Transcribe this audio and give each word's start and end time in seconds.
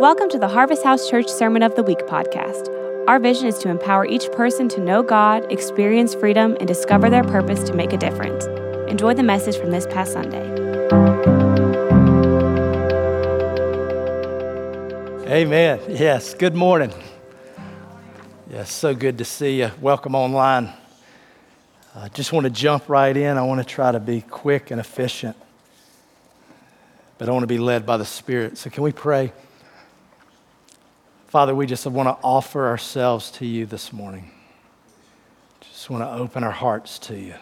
Welcome 0.00 0.28
to 0.30 0.40
the 0.40 0.48
Harvest 0.48 0.82
House 0.82 1.08
Church 1.08 1.28
Sermon 1.28 1.62
of 1.62 1.76
the 1.76 1.82
Week 1.84 2.00
podcast. 2.00 2.68
Our 3.06 3.20
vision 3.20 3.46
is 3.46 3.56
to 3.58 3.68
empower 3.68 4.04
each 4.04 4.30
person 4.32 4.68
to 4.70 4.80
know 4.80 5.04
God, 5.04 5.50
experience 5.52 6.16
freedom, 6.16 6.56
and 6.58 6.66
discover 6.66 7.08
their 7.08 7.22
purpose 7.22 7.62
to 7.68 7.74
make 7.74 7.92
a 7.92 7.96
difference. 7.96 8.44
Enjoy 8.90 9.14
the 9.14 9.22
message 9.22 9.56
from 9.56 9.70
this 9.70 9.86
past 9.86 10.12
Sunday. 10.12 10.42
Amen. 15.30 15.80
Yes, 15.88 16.34
good 16.34 16.56
morning. 16.56 16.92
Yes, 18.50 18.72
so 18.72 18.96
good 18.96 19.16
to 19.18 19.24
see 19.24 19.60
you. 19.60 19.70
Welcome 19.80 20.16
online. 20.16 20.72
I 21.94 22.08
just 22.08 22.32
want 22.32 22.44
to 22.44 22.50
jump 22.50 22.88
right 22.88 23.16
in. 23.16 23.38
I 23.38 23.42
want 23.42 23.60
to 23.60 23.64
try 23.64 23.92
to 23.92 24.00
be 24.00 24.22
quick 24.22 24.72
and 24.72 24.80
efficient, 24.80 25.36
but 27.16 27.28
I 27.28 27.32
want 27.32 27.44
to 27.44 27.46
be 27.46 27.58
led 27.58 27.86
by 27.86 27.96
the 27.96 28.04
Spirit. 28.04 28.58
So, 28.58 28.70
can 28.70 28.82
we 28.82 28.90
pray? 28.90 29.32
Father, 31.34 31.52
we 31.52 31.66
just 31.66 31.84
want 31.84 32.06
to 32.06 32.24
offer 32.24 32.68
ourselves 32.68 33.32
to 33.32 33.44
you 33.44 33.66
this 33.66 33.92
morning. 33.92 34.30
Just 35.62 35.90
want 35.90 36.04
to 36.04 36.08
open 36.08 36.44
our 36.44 36.52
hearts 36.52 36.96
to 37.00 37.18
you. 37.18 37.34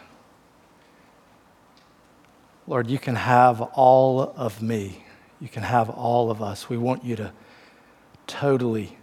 Lord, 2.65 2.89
you 2.89 2.97
can 2.97 3.13
have 3.13 3.61
all 3.61 4.33
of 4.35 4.63
me. 4.63 5.05
You 5.39 5.47
can 5.47 5.61
have 5.61 5.91
all 5.91 6.31
of 6.31 6.41
us. 6.41 6.67
We 6.67 6.75
want 6.75 7.05
you 7.05 7.15
to 7.17 7.33
totally 8.25 8.97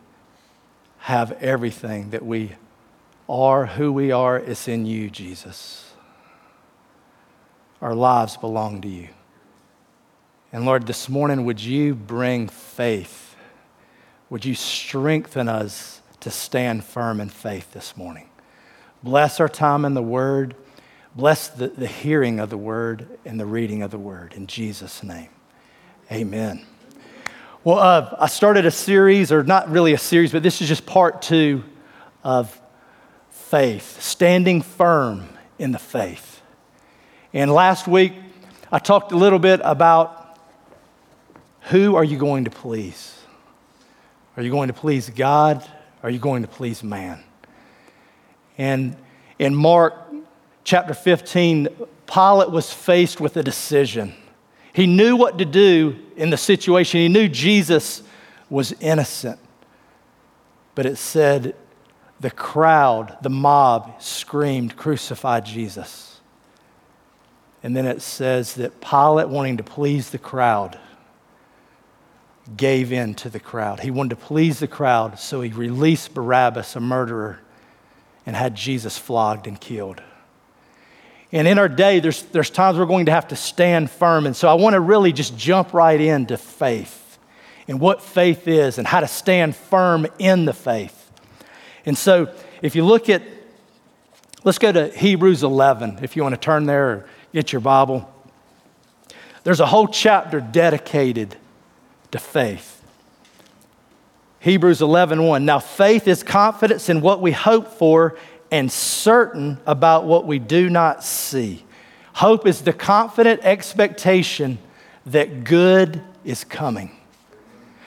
have 0.99 1.31
everything 1.41 2.11
that 2.11 2.27
we 2.27 2.55
are, 3.29 3.67
who 3.67 3.93
we 3.93 4.11
are. 4.11 4.39
It's 4.39 4.67
in 4.67 4.87
you, 4.87 5.09
Jesus. 5.09 5.93
Our 7.81 7.95
lives 7.95 8.37
belong 8.37 8.81
to 8.81 8.89
you. 8.89 9.11
And 10.53 10.67
Lord, 10.67 10.89
this 10.89 11.09
morning, 11.09 11.45
would 11.45 11.63
you 11.63 11.95
bring 11.95 12.49
faith? 12.49 13.30
Would 14.31 14.45
you 14.45 14.55
strengthen 14.55 15.49
us 15.49 16.01
to 16.21 16.31
stand 16.31 16.85
firm 16.85 17.21
in 17.21 17.29
faith 17.29 17.73
this 17.73 17.97
morning? 17.97 18.29
Bless 19.03 19.41
our 19.41 19.49
time 19.49 19.85
in 19.85 19.95
the 19.95 20.03
Word. 20.03 20.55
Bless 21.17 21.49
the, 21.49 21.67
the 21.67 21.89
hearing 21.89 22.39
of 22.39 22.49
the 22.49 22.57
Word 22.57 23.19
and 23.25 23.41
the 23.41 23.47
reading 23.47 23.83
of 23.83 23.91
the 23.91 23.99
Word. 23.99 24.33
In 24.35 24.47
Jesus' 24.47 25.03
name, 25.03 25.31
amen. 26.13 26.65
Well, 27.65 27.81
uh, 27.81 28.17
I 28.21 28.29
started 28.29 28.67
a 28.67 28.71
series, 28.71 29.33
or 29.33 29.43
not 29.43 29.69
really 29.69 29.95
a 29.95 29.99
series, 29.99 30.31
but 30.31 30.45
this 30.45 30.63
is 30.63 30.69
just 30.69 30.87
part 30.87 31.23
two 31.23 31.65
of 32.23 32.59
faith, 33.31 34.01
standing 34.01 34.63
firm 34.63 35.29
in 35.59 35.73
the 35.73 35.79
faith. 35.79 36.41
And 37.33 37.53
last 37.53 37.89
week, 37.89 38.13
I 38.71 38.79
talked 38.79 39.11
a 39.11 39.17
little 39.17 39.41
bit 39.41 39.61
about 39.65 40.39
who 41.63 41.97
are 41.97 42.05
you 42.05 42.17
going 42.17 42.45
to 42.45 42.51
please? 42.51 43.20
Are 44.41 44.43
you 44.43 44.51
going 44.51 44.69
to 44.69 44.73
please 44.73 45.11
God? 45.11 45.63
Are 46.03 46.09
you 46.09 46.19
going 46.19 46.41
to 46.41 46.49
please 46.49 46.83
man? 46.83 47.23
And 48.57 48.97
in 49.39 49.55
Mark 49.55 49.93
chapter 50.65 50.95
15, 50.95 51.69
Pilate 52.07 52.51
was 52.51 52.73
faced 52.73 53.21
with 53.21 53.37
a 53.37 53.43
decision. 53.43 54.15
He 54.73 54.87
knew 54.87 55.15
what 55.15 55.37
to 55.41 55.45
do 55.45 55.95
in 56.17 56.31
the 56.31 56.39
situation, 56.39 57.01
he 57.01 57.09
knew 57.09 57.29
Jesus 57.29 58.03
was 58.49 58.73
innocent. 58.81 59.39
But 60.75 60.87
it 60.87 60.97
said 60.97 61.55
the 62.19 62.31
crowd, 62.31 63.19
the 63.21 63.29
mob, 63.29 64.01
screamed, 64.01 64.75
Crucify 64.75 65.41
Jesus. 65.41 66.19
And 67.63 67.77
then 67.77 67.85
it 67.85 68.01
says 68.01 68.55
that 68.55 68.81
Pilate, 68.81 69.29
wanting 69.29 69.59
to 69.59 69.65
please 69.65 70.09
the 70.09 70.19
crowd, 70.19 70.79
gave 72.57 72.93
in 72.93 73.15
to 73.15 73.29
the 73.29 73.41
crowd. 73.41 73.81
He 73.81 73.91
wanted 73.91 74.11
to 74.11 74.17
please 74.17 74.59
the 74.59 74.69
crowd, 74.69 75.19
so 75.19 75.41
he 75.41 75.51
released 75.51 76.15
Barabbas, 76.15 76.77
a 76.77 76.81
murderer, 76.81 77.41
and 78.27 78.35
had 78.37 78.55
Jesus 78.55 78.99
flogged 78.99 79.47
and 79.47 79.61
killed. 79.61 80.03
And 81.33 81.47
in 81.47 81.59
our 81.59 81.69
day, 81.69 82.01
there's, 82.01 82.23
there's 82.23 82.51
times 82.51 82.77
we're 82.77 82.87
going 82.87 83.07
to 83.07 83.13
have 83.13 83.29
to 83.29 83.37
stand 83.37 83.91
firm. 83.91 84.27
And 84.27 84.35
so 84.35 84.49
I 84.49 84.55
want 84.55 84.75
to 84.75 84.81
really 84.81 85.13
just 85.13 85.37
jump 85.37 85.73
right 85.73 86.01
into 86.01 86.37
faith 86.37 87.19
and 87.69 87.81
what 87.81 88.03
faith 88.03 88.49
is 88.49 88.79
and 88.79 88.87
how 88.87 89.01
to 89.01 89.07
stand 89.07 89.55
firm 89.55 90.07
in 90.19 90.45
the 90.45 90.53
faith. 90.53 91.13
And 91.87 91.97
so 91.97 92.35
if 92.63 92.75
you 92.75 92.85
look 92.85 93.09
at, 93.09 93.23
let's 94.43 94.59
go 94.59 94.73
to 94.73 94.89
Hebrews 94.89 95.45
11, 95.45 96.01
if 96.03 96.17
you 96.17 96.23
want 96.23 96.35
to 96.35 96.41
turn 96.41 96.67
there 96.67 96.91
or 96.91 97.09
get 97.33 97.53
your 97.53 97.61
Bible. 97.61 98.13
There's 99.45 99.61
a 99.61 99.67
whole 99.67 99.87
chapter 99.87 100.41
dedicated 100.41 101.37
to 102.13 102.19
faith. 102.19 102.83
Hebrews 104.41 104.81
11:1. 104.81 105.27
1. 105.27 105.45
Now 105.45 105.59
faith 105.59 106.09
is 106.09 106.23
confidence 106.23 106.89
in 106.89 107.01
what 107.01 107.21
we 107.21 107.33
hope 107.33 107.69
for 107.69 108.17
and 108.51 108.71
certain 108.73 109.59
about 109.67 110.05
what 110.05 110.27
we 110.27 110.39
do 110.39 110.71
not 110.71 111.05
see. 111.05 111.65
Hope 112.15 112.47
is 112.47 112.63
the 112.63 112.73
confident 112.73 113.41
expectation 113.45 114.59
that 115.07 115.45
good 115.45 116.03
is 116.25 116.45
coming. 116.45 116.91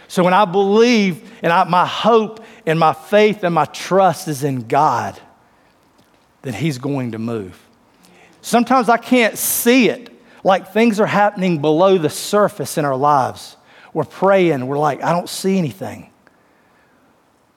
So 0.07 0.23
when 0.23 0.33
I 0.33 0.45
believe 0.45 1.31
and 1.41 1.51
I, 1.51 1.63
my 1.63 1.85
hope 1.85 2.43
and 2.65 2.79
my 2.79 2.93
faith 2.93 3.43
and 3.43 3.53
my 3.53 3.65
trust 3.65 4.27
is 4.27 4.43
in 4.43 4.67
God, 4.67 5.19
then 6.43 6.53
He's 6.53 6.77
going 6.77 7.13
to 7.13 7.19
move. 7.19 7.59
Sometimes 8.41 8.89
I 8.89 8.97
can't 8.97 9.37
see 9.37 9.89
it, 9.89 10.09
like 10.43 10.71
things 10.71 10.99
are 10.99 11.07
happening 11.07 11.61
below 11.61 11.97
the 11.97 12.09
surface 12.09 12.77
in 12.77 12.85
our 12.85 12.95
lives. 12.95 13.57
We're 13.93 14.05
praying, 14.05 14.65
we're 14.65 14.79
like, 14.79 15.03
I 15.03 15.11
don't 15.11 15.29
see 15.29 15.57
anything. 15.57 16.09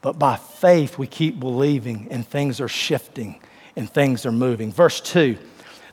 But 0.03 0.19
by 0.19 0.37
faith, 0.37 0.99
we 0.99 1.07
keep 1.07 1.41
believing, 1.41 2.09
and 2.11 2.27
things 2.27 2.61
are 2.61 2.69
shifting 2.69 3.41
and 3.75 3.91
things 3.91 4.25
are 4.25 4.33
moving. 4.33 4.73
Verse 4.73 5.01
2 5.01 5.37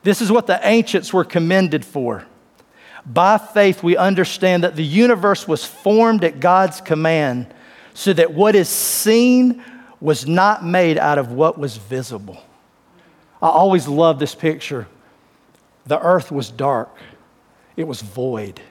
this 0.04 0.22
is 0.22 0.32
what 0.32 0.48
the 0.48 0.60
ancients 0.68 1.14
were 1.14 1.24
commended 1.24 1.86
for. 1.86 2.26
By 3.06 3.38
faith, 3.38 3.82
we 3.82 3.98
understand 3.98 4.64
that 4.64 4.76
the 4.76 4.84
universe 4.84 5.48
was 5.48 5.66
formed 5.66 6.24
at 6.24 6.40
God's 6.40 6.82
command, 6.82 7.48
so 7.94 8.14
that 8.14 8.34
what 8.34 8.56
is 8.56 8.70
seen 8.70 9.64
was 10.00 10.28
not 10.28 10.66
made 10.66 10.98
out 10.98 11.18
of 11.18 11.32
what 11.32 11.58
was 11.58 11.78
visible. 11.78 12.42
I 13.42 13.48
always 13.48 13.88
love 13.88 14.20
this 14.20 14.36
picture. 14.36 14.88
The 15.86 16.00
earth 16.00 16.32
was 16.32 16.50
dark, 16.50 16.96
it 17.76 17.88
was 17.88 18.02
void. 18.02 18.62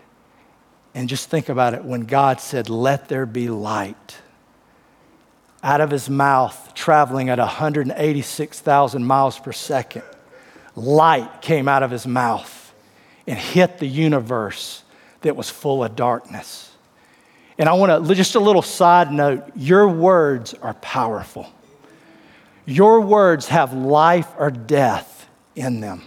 And 0.94 1.08
just 1.08 1.30
think 1.30 1.48
about 1.48 1.74
it 1.74 1.84
when 1.84 2.02
God 2.02 2.40
said, 2.40 2.68
Let 2.68 3.08
there 3.08 3.26
be 3.26 3.48
light. 3.48 4.16
Out 5.62 5.80
of 5.80 5.90
his 5.90 6.10
mouth, 6.10 6.74
traveling 6.74 7.28
at 7.28 7.38
186,000 7.38 9.04
miles 9.04 9.38
per 9.38 9.52
second, 9.52 10.02
light 10.74 11.40
came 11.40 11.68
out 11.68 11.82
of 11.82 11.90
his 11.90 12.06
mouth 12.06 12.74
and 13.26 13.38
hit 13.38 13.78
the 13.78 13.86
universe 13.86 14.82
that 15.20 15.36
was 15.36 15.48
full 15.48 15.84
of 15.84 15.94
darkness. 15.94 16.72
And 17.58 17.68
I 17.68 17.74
want 17.74 18.08
to, 18.08 18.14
just 18.14 18.34
a 18.34 18.40
little 18.40 18.62
side 18.62 19.12
note 19.12 19.44
your 19.54 19.88
words 19.88 20.54
are 20.54 20.74
powerful. 20.74 21.46
Your 22.66 23.00
words 23.00 23.48
have 23.48 23.72
life 23.72 24.28
or 24.38 24.50
death 24.50 25.28
in 25.54 25.80
them. 25.80 26.02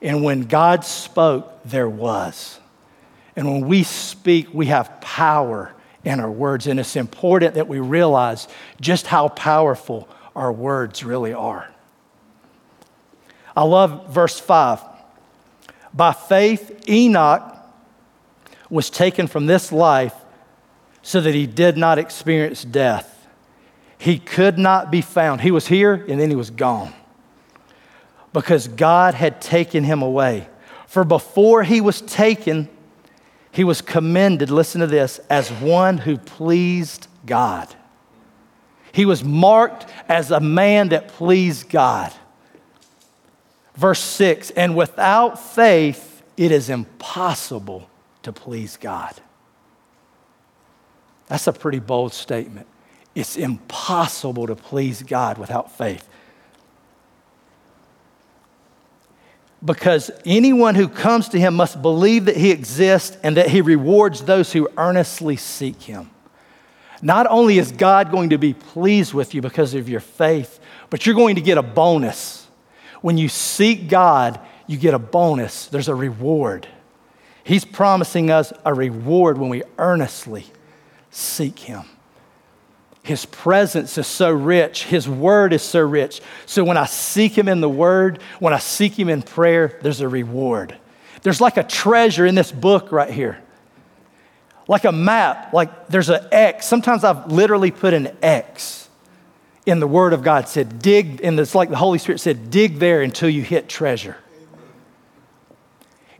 And 0.00 0.22
when 0.22 0.42
God 0.42 0.84
spoke, 0.84 1.62
there 1.64 1.88
was. 1.88 2.60
And 3.36 3.50
when 3.50 3.66
we 3.66 3.82
speak, 3.82 4.52
we 4.52 4.66
have 4.66 5.00
power 5.00 5.74
in 6.04 6.20
our 6.20 6.30
words. 6.30 6.66
And 6.66 6.78
it's 6.78 6.96
important 6.96 7.54
that 7.54 7.68
we 7.68 7.80
realize 7.80 8.46
just 8.80 9.06
how 9.06 9.28
powerful 9.28 10.08
our 10.36 10.52
words 10.52 11.04
really 11.04 11.32
are. 11.32 11.68
I 13.56 13.62
love 13.62 14.08
verse 14.08 14.38
5. 14.38 14.80
By 15.92 16.12
faith, 16.12 16.88
Enoch 16.88 17.54
was 18.68 18.90
taken 18.90 19.26
from 19.26 19.46
this 19.46 19.70
life 19.70 20.14
so 21.02 21.20
that 21.20 21.34
he 21.34 21.46
did 21.46 21.76
not 21.76 21.98
experience 21.98 22.64
death. 22.64 23.28
He 23.98 24.18
could 24.18 24.58
not 24.58 24.90
be 24.90 25.00
found. 25.00 25.40
He 25.40 25.50
was 25.50 25.66
here 25.66 25.94
and 25.94 26.20
then 26.20 26.30
he 26.30 26.36
was 26.36 26.50
gone 26.50 26.92
because 28.32 28.66
God 28.66 29.14
had 29.14 29.40
taken 29.40 29.84
him 29.84 30.02
away. 30.02 30.48
For 30.88 31.04
before 31.04 31.62
he 31.62 31.80
was 31.80 32.00
taken, 32.02 32.68
he 33.54 33.62
was 33.62 33.80
commended, 33.80 34.50
listen 34.50 34.80
to 34.80 34.86
this, 34.88 35.20
as 35.30 35.48
one 35.48 35.98
who 35.98 36.18
pleased 36.18 37.06
God. 37.24 37.72
He 38.90 39.06
was 39.06 39.22
marked 39.22 39.86
as 40.08 40.32
a 40.32 40.40
man 40.40 40.88
that 40.88 41.06
pleased 41.06 41.68
God. 41.68 42.12
Verse 43.76 44.00
6 44.00 44.50
And 44.50 44.74
without 44.74 45.38
faith, 45.38 46.24
it 46.36 46.50
is 46.50 46.68
impossible 46.68 47.88
to 48.24 48.32
please 48.32 48.76
God. 48.76 49.14
That's 51.28 51.46
a 51.46 51.52
pretty 51.52 51.78
bold 51.78 52.12
statement. 52.12 52.66
It's 53.14 53.36
impossible 53.36 54.48
to 54.48 54.56
please 54.56 55.04
God 55.04 55.38
without 55.38 55.70
faith. 55.70 56.08
Because 59.64 60.10
anyone 60.26 60.74
who 60.74 60.88
comes 60.88 61.28
to 61.30 61.40
him 61.40 61.54
must 61.54 61.80
believe 61.80 62.26
that 62.26 62.36
he 62.36 62.50
exists 62.50 63.16
and 63.22 63.36
that 63.36 63.48
he 63.48 63.60
rewards 63.60 64.22
those 64.22 64.52
who 64.52 64.68
earnestly 64.76 65.36
seek 65.36 65.82
him. 65.82 66.10
not 67.02 67.26
only 67.28 67.58
is 67.58 67.72
God 67.72 68.10
going 68.10 68.30
to 68.30 68.38
be 68.38 68.54
pleased 68.54 69.12
with 69.12 69.34
you 69.34 69.42
because 69.42 69.74
of 69.74 69.88
your 69.88 70.00
faith, 70.00 70.58
but 70.90 71.04
you're 71.04 71.14
going 71.14 71.34
to 71.34 71.42
get 71.42 71.58
a 71.58 71.62
bonus. 71.62 72.46
When 73.02 73.18
you 73.18 73.28
seek 73.28 73.88
God, 73.88 74.40
you 74.66 74.78
get 74.78 74.94
a 74.94 74.98
bonus, 74.98 75.66
there's 75.66 75.88
a 75.88 75.94
reward. 75.94 76.66
He's 77.44 77.64
promising 77.64 78.30
us 78.30 78.52
a 78.64 78.72
reward 78.72 79.36
when 79.36 79.50
we 79.50 79.62
earnestly 79.78 80.46
seek 81.10 81.58
Him. 81.58 81.84
His 83.04 83.26
presence 83.26 83.98
is 83.98 84.06
so 84.06 84.32
rich. 84.32 84.84
His 84.84 85.06
word 85.06 85.52
is 85.52 85.60
so 85.60 85.80
rich. 85.80 86.22
So 86.46 86.64
when 86.64 86.78
I 86.78 86.86
seek 86.86 87.36
Him 87.36 87.48
in 87.48 87.60
the 87.60 87.68
word, 87.68 88.18
when 88.40 88.54
I 88.54 88.58
seek 88.58 88.98
Him 88.98 89.10
in 89.10 89.20
prayer, 89.20 89.78
there's 89.82 90.00
a 90.00 90.08
reward. 90.08 90.74
There's 91.20 91.38
like 91.38 91.58
a 91.58 91.62
treasure 91.62 92.24
in 92.24 92.34
this 92.34 92.50
book 92.50 92.90
right 92.92 93.10
here. 93.10 93.38
Like 94.66 94.86
a 94.86 94.92
map, 94.92 95.52
like 95.52 95.88
there's 95.88 96.08
an 96.08 96.26
X. 96.32 96.66
Sometimes 96.66 97.04
I've 97.04 97.30
literally 97.30 97.70
put 97.70 97.92
an 97.92 98.16
X 98.22 98.88
in 99.66 99.80
the 99.80 99.86
Word 99.86 100.14
of 100.14 100.22
God. 100.22 100.48
Said, 100.48 100.80
dig, 100.80 101.20
and 101.22 101.38
it's 101.38 101.54
like 101.54 101.68
the 101.68 101.76
Holy 101.76 101.98
Spirit 101.98 102.20
said, 102.20 102.50
dig 102.50 102.78
there 102.78 103.02
until 103.02 103.28
you 103.28 103.42
hit 103.42 103.68
treasure. 103.68 104.16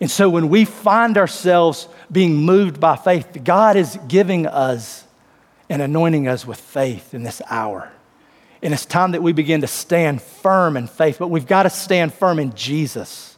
And 0.02 0.10
so 0.10 0.28
when 0.28 0.50
we 0.50 0.66
find 0.66 1.16
ourselves 1.16 1.88
being 2.12 2.36
moved 2.36 2.78
by 2.78 2.96
faith, 2.96 3.38
God 3.42 3.76
is 3.76 3.98
giving 4.06 4.46
us 4.46 5.03
and 5.68 5.80
anointing 5.82 6.28
us 6.28 6.46
with 6.46 6.60
faith 6.60 7.14
in 7.14 7.22
this 7.22 7.40
hour. 7.48 7.90
And 8.62 8.72
it's 8.72 8.86
time 8.86 9.12
that 9.12 9.22
we 9.22 9.32
begin 9.32 9.60
to 9.60 9.66
stand 9.66 10.22
firm 10.22 10.76
in 10.76 10.86
faith, 10.86 11.18
but 11.18 11.28
we've 11.28 11.46
got 11.46 11.64
to 11.64 11.70
stand 11.70 12.14
firm 12.14 12.38
in 12.38 12.54
Jesus. 12.54 13.36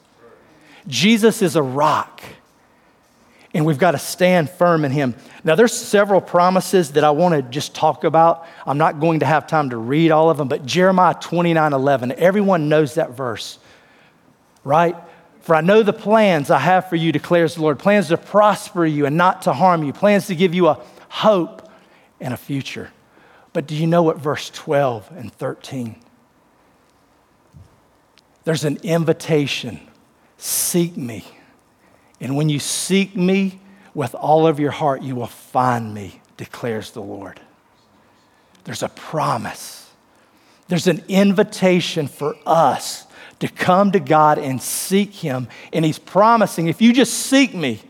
Jesus 0.86 1.42
is 1.42 1.56
a 1.56 1.62
rock, 1.62 2.22
and 3.52 3.66
we've 3.66 3.78
got 3.78 3.92
to 3.92 3.98
stand 3.98 4.48
firm 4.48 4.84
in 4.84 4.92
him. 4.92 5.16
Now, 5.42 5.56
there's 5.56 5.72
several 5.72 6.20
promises 6.20 6.92
that 6.92 7.02
I 7.02 7.10
want 7.10 7.34
to 7.34 7.42
just 7.42 7.74
talk 7.74 8.04
about. 8.04 8.46
I'm 8.64 8.78
not 8.78 9.00
going 9.00 9.20
to 9.20 9.26
have 9.26 9.48
time 9.48 9.70
to 9.70 9.76
read 9.76 10.12
all 10.12 10.30
of 10.30 10.36
them, 10.36 10.46
but 10.46 10.64
Jeremiah 10.64 11.14
29 11.14 11.72
11, 11.72 12.12
everyone 12.12 12.68
knows 12.68 12.94
that 12.94 13.10
verse, 13.10 13.58
right? 14.62 14.96
For 15.40 15.56
I 15.56 15.60
know 15.60 15.82
the 15.82 15.92
plans 15.92 16.50
I 16.50 16.58
have 16.58 16.88
for 16.88 16.96
you, 16.96 17.10
declares 17.10 17.56
the 17.56 17.62
Lord 17.62 17.78
plans 17.78 18.08
to 18.08 18.16
prosper 18.16 18.84
you 18.84 19.06
and 19.06 19.16
not 19.16 19.42
to 19.42 19.52
harm 19.52 19.82
you, 19.82 19.92
plans 19.92 20.28
to 20.28 20.36
give 20.36 20.54
you 20.54 20.68
a 20.68 20.80
hope 21.08 21.65
and 22.20 22.32
a 22.34 22.36
future. 22.36 22.90
But 23.52 23.66
do 23.66 23.74
you 23.74 23.86
know 23.86 24.02
what 24.02 24.18
verse 24.18 24.50
12 24.50 25.10
and 25.16 25.32
13? 25.32 25.96
There's 28.44 28.64
an 28.64 28.78
invitation 28.82 29.80
seek 30.38 30.96
me. 30.96 31.24
And 32.20 32.36
when 32.36 32.48
you 32.48 32.58
seek 32.58 33.16
me 33.16 33.60
with 33.94 34.14
all 34.14 34.46
of 34.46 34.60
your 34.60 34.70
heart, 34.70 35.02
you 35.02 35.16
will 35.16 35.26
find 35.26 35.92
me, 35.92 36.20
declares 36.36 36.90
the 36.90 37.02
Lord. 37.02 37.40
There's 38.64 38.82
a 38.82 38.88
promise, 38.88 39.90
there's 40.68 40.86
an 40.86 41.02
invitation 41.08 42.08
for 42.08 42.36
us 42.44 43.04
to 43.38 43.48
come 43.48 43.92
to 43.92 44.00
God 44.00 44.38
and 44.38 44.60
seek 44.60 45.12
Him. 45.12 45.48
And 45.72 45.84
He's 45.84 45.98
promising, 45.98 46.68
if 46.68 46.82
you 46.82 46.92
just 46.92 47.14
seek 47.14 47.54
me, 47.54 47.80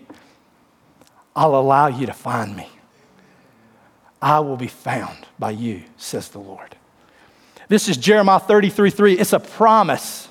I'll 1.35 1.55
allow 1.55 1.87
you 1.87 2.07
to 2.07 2.13
find 2.13 2.57
me. 2.57 2.69
I 4.27 4.41
will 4.41 4.57
be 4.57 4.67
found 4.67 5.25
by 5.39 5.53
you, 5.53 5.85
says 5.97 6.31
the 6.31 6.41
Lord. 6.41 6.75
This 7.69 7.89
is 7.89 7.97
Jeremiah 7.97 8.41
33 8.41 8.91
3. 8.91 9.13
It's 9.15 9.33
a 9.33 9.39
promise, 9.39 10.29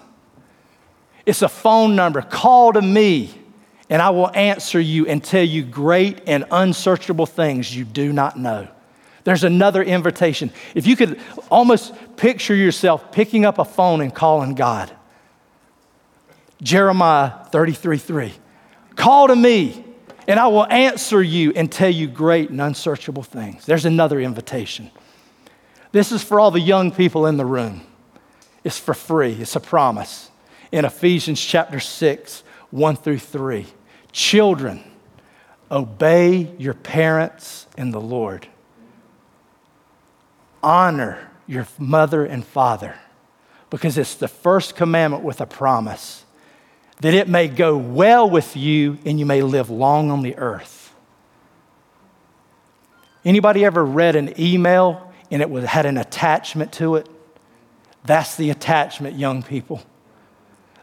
it's 1.26 1.42
a 1.42 1.48
phone 1.48 1.96
number. 1.96 2.22
Call 2.22 2.74
to 2.74 2.82
me, 2.82 3.34
and 3.90 4.02
I 4.02 4.10
will 4.10 4.30
answer 4.36 4.82
you 4.82 5.08
and 5.08 5.24
tell 5.24 5.46
you 5.46 5.64
great 5.64 6.24
and 6.28 6.44
unsearchable 6.52 7.26
things 7.26 7.74
you 7.74 7.86
do 7.86 8.12
not 8.12 8.38
know. 8.38 8.68
There's 9.24 9.46
another 9.46 9.82
invitation. 9.82 10.52
If 10.76 10.86
you 10.88 10.98
could 10.98 11.18
almost 11.50 11.94
picture 12.18 12.54
yourself 12.54 13.14
picking 13.14 13.46
up 13.46 13.60
a 13.60 13.66
phone 13.66 14.02
and 14.02 14.14
calling 14.14 14.56
God. 14.56 14.92
Jeremiah 16.62 17.46
33 17.46 17.98
3. 17.98 18.34
Call 18.98 19.30
to 19.30 19.38
me, 19.38 19.85
and 20.28 20.40
I 20.40 20.48
will 20.48 20.66
answer 20.66 21.22
you 21.22 21.54
and 21.56 21.72
tell 21.72 21.90
you 21.90 22.08
great 22.08 22.50
and 22.50 22.60
unsearchable 22.60 23.24
things. 23.24 23.66
There's 23.66 23.86
another 23.86 24.20
invitation. 24.20 24.92
This 25.92 26.12
is 26.12 26.24
for 26.24 26.40
all 26.40 26.52
the 26.52 26.60
young 26.60 26.92
people 26.92 27.26
in 27.26 27.38
the 27.38 27.46
room. 27.46 27.82
It's 28.64 28.80
for 28.80 28.94
free, 28.94 29.34
it's 29.34 29.56
a 29.56 29.60
promise. 29.60 30.32
In 30.72 30.84
Ephesians 30.84 31.40
chapter 31.40 31.80
6, 31.80 32.44
1 32.72 32.96
through 32.98 33.20
3. 33.20 33.68
Children, 34.12 34.84
obey 35.72 36.54
your 36.58 36.74
parents 36.74 37.68
in 37.78 37.92
the 37.92 38.02
Lord. 38.02 38.48
Honor 40.64 41.30
your 41.48 41.68
mother 41.78 42.26
and 42.26 42.44
father 42.44 42.96
because 43.70 43.98
it's 43.98 44.16
the 44.16 44.28
first 44.28 44.76
commandment 44.76 45.24
with 45.24 45.40
a 45.40 45.46
promise 45.46 46.25
that 47.02 47.14
it 47.14 47.28
may 47.28 47.48
go 47.48 47.78
well 47.78 48.30
with 48.30 48.56
you 48.56 48.98
and 49.06 49.20
you 49.20 49.26
may 49.26 49.42
live 49.42 49.70
long 49.70 50.12
on 50.12 50.22
the 50.22 50.38
earth. 50.38 50.94
Anybody 53.24 53.66
ever 53.66 53.84
read 53.84 54.16
an 54.16 54.40
email 54.40 55.12
and 55.32 55.42
it 55.42 55.50
was, 55.50 55.66
had 55.66 55.86
an 55.86 55.98
attachment 55.98 56.72
to 56.74 56.96
it? 56.96 57.10
That's 58.06 58.36
the 58.36 58.52
attachment, 58.52 59.18
young 59.18 59.42
people. 59.42 59.82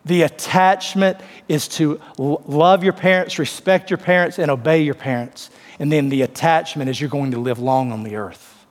The 0.04 0.22
attachment 0.22 1.18
is 1.48 1.68
to 1.68 2.00
love 2.18 2.82
your 2.82 2.92
parents, 2.92 3.38
respect 3.38 3.88
your 3.88 3.98
parents, 3.98 4.40
and 4.40 4.50
obey 4.50 4.82
your 4.82 4.96
parents. 4.96 5.50
And 5.78 5.92
then 5.92 6.08
the 6.08 6.22
attachment 6.22 6.90
is 6.90 7.00
you're 7.00 7.08
going 7.08 7.30
to 7.30 7.38
live 7.38 7.60
long 7.60 7.92
on 7.92 8.02
the 8.02 8.16
earth. 8.16 8.66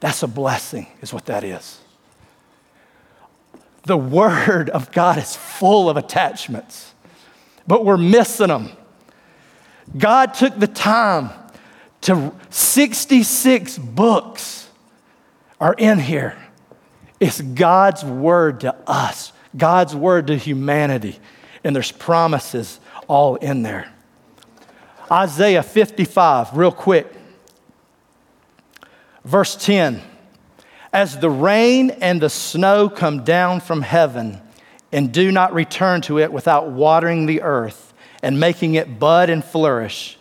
That's 0.00 0.22
a 0.22 0.28
blessing, 0.28 0.86
is 1.00 1.14
what 1.14 1.24
that 1.26 1.42
is. 1.42 1.80
The 3.86 3.96
Word 3.96 4.68
of 4.70 4.90
God 4.90 5.16
is 5.16 5.36
full 5.36 5.88
of 5.88 5.96
attachments, 5.96 6.92
but 7.68 7.84
we're 7.84 7.96
missing 7.96 8.48
them. 8.48 8.70
God 9.96 10.34
took 10.34 10.58
the 10.58 10.66
time 10.66 11.30
to 12.02 12.34
66 12.50 13.78
books 13.78 14.68
are 15.60 15.74
in 15.78 16.00
here. 16.00 16.36
It's 17.20 17.40
God's 17.40 18.04
word 18.04 18.60
to 18.60 18.74
us, 18.88 19.32
God's 19.56 19.94
word 19.94 20.26
to 20.26 20.36
humanity, 20.36 21.20
and 21.62 21.74
there's 21.74 21.92
promises 21.92 22.80
all 23.06 23.36
in 23.36 23.62
there. 23.62 23.90
Isaiah 25.10 25.62
55, 25.62 26.56
real 26.56 26.72
quick. 26.72 27.06
Verse 29.24 29.54
10 29.54 30.02
as 30.92 31.18
the 31.18 31.30
rain 31.30 31.90
and 31.90 32.20
the 32.20 32.30
snow 32.30 32.88
come 32.88 33.24
down 33.24 33.60
from 33.60 33.82
heaven 33.82 34.40
and 34.92 35.12
do 35.12 35.30
not 35.32 35.52
return 35.52 36.00
to 36.02 36.18
it 36.18 36.32
without 36.32 36.70
watering 36.70 37.26
the 37.26 37.42
earth 37.42 37.92
and 38.22 38.40
making 38.40 38.74
it 38.74 38.98
bud 38.98 39.28
and 39.28 39.44
flourish, 39.44 40.18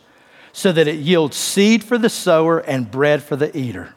so 0.51 0.71
that 0.71 0.87
it 0.87 0.95
yields 0.95 1.37
seed 1.37 1.83
for 1.83 1.97
the 1.97 2.09
sower 2.09 2.59
and 2.59 2.91
bread 2.91 3.23
for 3.23 3.35
the 3.35 3.55
eater. 3.57 3.93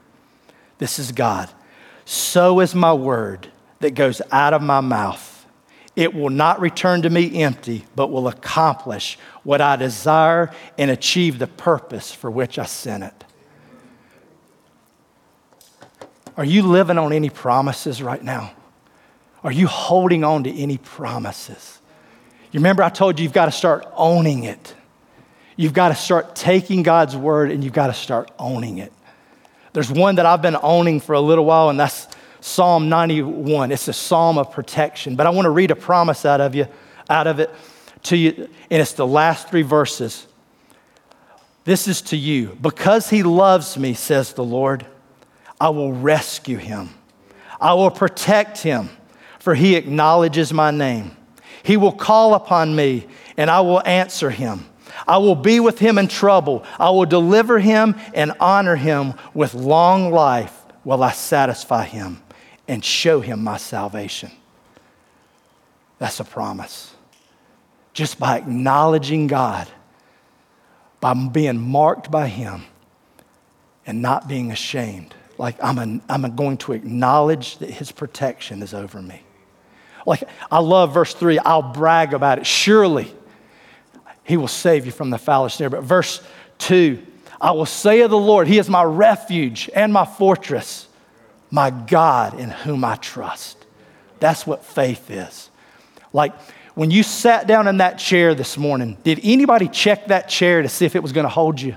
This 0.79 0.99
is 0.99 1.13
God. 1.13 1.49
So 2.05 2.61
is 2.61 2.75
my 2.75 2.93
word 2.93 3.49
that 3.81 3.95
goes 3.95 4.23
out 4.31 4.55
of 4.55 4.63
my 4.63 4.81
mouth. 4.81 5.47
It 5.95 6.15
will 6.15 6.31
not 6.31 6.61
return 6.61 7.03
to 7.03 7.11
me 7.11 7.43
empty, 7.43 7.85
but 7.97 8.13
will 8.13 8.29
accomplish 8.29 9.19
what 9.43 9.61
I 9.61 9.77
desire 9.77 10.53
and 10.77 10.91
achieve 10.91 11.39
the 11.39 11.49
purpose 11.49 12.13
for 12.13 12.31
which 12.31 12.59
I 12.59 12.67
sent 12.67 13.05
it. 13.05 13.25
Are 16.39 16.45
you 16.45 16.63
living 16.63 16.99
on 16.99 17.13
any 17.13 17.31
promises 17.31 18.01
right 18.01 18.23
now? 18.23 18.53
Are 19.43 19.51
you 19.51 19.67
holding 19.67 20.23
on 20.23 20.45
to 20.45 20.51
any 20.57 20.79
promises? 20.79 21.81
You 22.53 22.61
remember 22.61 22.85
I 22.85 22.91
told 22.91 23.19
you 23.19 23.25
you've 23.25 23.33
got 23.33 23.47
to 23.47 23.53
start 23.53 23.85
owning 23.97 24.45
it. 24.45 24.75
You've 25.57 25.73
got 25.73 25.89
to 25.89 25.97
start 25.97 26.37
taking 26.37 26.85
God's 26.85 27.17
word 27.17 27.51
and 27.51 27.65
you've 27.65 27.73
got 27.73 27.89
to 27.89 27.93
start 27.93 28.31
owning 28.39 28.79
it. 28.79 28.93
There's 29.73 29.91
one 29.91 30.15
that 30.15 30.27
I've 30.27 30.41
been 30.41 30.57
owning 30.63 31.01
for 31.01 31.15
a 31.15 31.21
little 31.21 31.45
while, 31.45 31.71
and 31.71 31.79
that's 31.79 32.07
Psalm 32.41 32.89
91. 32.89 33.73
It's 33.73 33.89
a 33.89 33.93
psalm 33.93 34.39
of 34.39 34.53
protection. 34.53 35.17
But 35.17 35.27
I 35.27 35.31
want 35.31 35.47
to 35.47 35.51
read 35.51 35.73
a 35.73 35.77
promise 35.77 36.25
out 36.25 36.41
of 36.41 36.55
you, 36.55 36.69
out 37.11 37.27
of 37.27 37.41
it 37.41 37.51
to 38.05 38.17
you, 38.17 38.31
and 38.71 38.81
it's 38.81 38.93
the 38.93 39.07
last 39.07 39.49
three 39.49 39.63
verses. 39.63 40.27
This 41.65 41.89
is 41.89 42.01
to 42.03 42.17
you. 42.17 42.57
Because 42.63 43.11
he 43.11 43.25
loves 43.25 43.77
me, 43.77 43.95
says 43.95 44.35
the 44.35 44.45
Lord. 44.45 44.87
I 45.61 45.71
will 45.71 45.93
rescue 45.93 46.57
him. 46.59 46.91
I 47.61 47.75
will 47.75 47.91
protect 47.91 48.59
him, 48.59 48.91
for 49.39 49.55
he 49.55 49.75
acknowledges 49.75 50.53
my 50.53 50.71
name. 50.71 51.17
He 51.63 51.77
will 51.77 51.93
call 51.93 52.35
upon 52.35 52.75
me, 52.75 53.07
and 53.37 53.51
I 53.51 53.61
will 53.61 53.83
answer 53.85 54.31
him. 54.31 54.67
I 55.07 55.19
will 55.19 55.35
be 55.35 55.61
with 55.61 55.79
him 55.79 55.99
in 55.99 56.09
trouble. 56.09 56.65
I 56.79 56.91
will 56.91 57.07
deliver 57.07 57.59
him 57.59 57.97
and 58.15 58.33
honor 58.41 58.77
him 58.77 59.15
with 59.35 59.55
long 59.55 60.11
life 60.13 60.55
while 60.83 61.03
I 61.03 61.13
satisfy 61.13 61.85
him 61.85 62.23
and 62.67 62.85
show 62.85 63.21
him 63.21 63.43
my 63.43 63.57
salvation. 63.57 64.31
That's 65.99 66.21
a 66.21 66.25
promise. 66.25 66.95
Just 67.93 68.19
by 68.19 68.39
acknowledging 68.39 69.27
God, 69.27 69.69
by 71.01 71.15
being 71.15 71.59
marked 71.59 72.11
by 72.11 72.29
him, 72.29 72.63
and 73.87 74.03
not 74.03 74.29
being 74.29 74.53
ashamed. 74.53 75.15
Like 75.39 75.57
I'm, 75.63 75.79
a, 75.79 76.01
I'm 76.13 76.35
going 76.35 76.59
to 76.59 76.73
acknowledge 76.73 77.59
that 77.59 77.71
his 77.71 77.93
protection 77.93 78.63
is 78.63 78.75
over 78.75 79.01
me. 79.01 79.23
Like 80.05 80.25
I 80.51 80.59
love 80.59 80.93
verse 80.93 81.15
three, 81.15 81.39
I'll 81.39 81.63
brag 81.63 82.13
about 82.13 82.39
it. 82.39 82.47
Surely 82.47 83.15
he 84.25 84.37
will 84.37 84.49
save 84.49 84.85
you 84.85 84.93
from 84.93 85.11
the 85.11 85.19
foul 85.19 85.49
snare. 85.49 85.71
But 85.71 85.85
verse 85.85 86.21
two, 86.59 87.03
I 87.41 87.53
will 87.53 87.67
say 87.67 88.01
of 88.03 88.11
the 88.11 88.19
Lord, 88.19 88.49
He 88.49 88.59
is 88.59 88.69
my 88.69 88.83
refuge 88.83 89.71
and 89.75 89.93
my 89.93 90.05
fortress, 90.05 90.89
my 91.51 91.71
God 91.71 92.39
in 92.39 92.51
whom 92.51 92.85
I 92.85 92.97
trust. 92.97 93.65
That's 94.21 94.47
what 94.47 94.65
faith 94.65 95.11
is. 95.11 95.51
Like 96.13 96.35
when 96.75 96.91
you 96.91 97.03
sat 97.03 97.47
down 97.47 97.69
in 97.69 97.79
that 97.79 97.99
chair 97.99 98.35
this 98.35 98.59
morning, 98.59 98.99
did 99.03 99.21
anybody 99.23 99.69
check 99.69 100.09
that 100.09 100.29
chair 100.29 100.63
to 100.63 100.69
see 100.69 100.85
if 100.85 100.97
it 100.97 101.03
was 101.03 101.13
going 101.13 101.25
to 101.25 101.31
hold 101.31 101.61
you? 101.61 101.77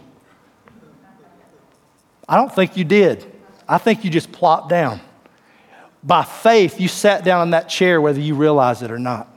I 2.28 2.38
don't 2.38 2.54
think 2.54 2.76
you 2.76 2.84
did. 2.84 3.31
I 3.72 3.78
think 3.78 4.04
you 4.04 4.10
just 4.10 4.34
plopped 4.34 4.68
down. 4.68 5.00
By 6.04 6.24
faith, 6.24 6.82
you 6.82 6.90
sat 6.90 7.24
down 7.24 7.44
in 7.44 7.52
that 7.52 7.70
chair 7.70 8.02
whether 8.02 8.20
you 8.20 8.36
realize 8.36 8.82
it 8.82 8.92
or 8.92 9.00
not. 9.00 9.34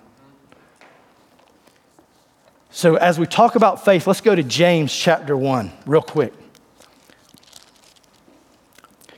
So, 2.70 2.96
as 2.96 3.16
we 3.16 3.26
talk 3.26 3.54
about 3.54 3.84
faith, 3.84 4.08
let's 4.08 4.20
go 4.20 4.34
to 4.34 4.42
James 4.42 4.92
chapter 4.92 5.36
1 5.36 5.70
real 5.86 6.02
quick. 6.02 6.32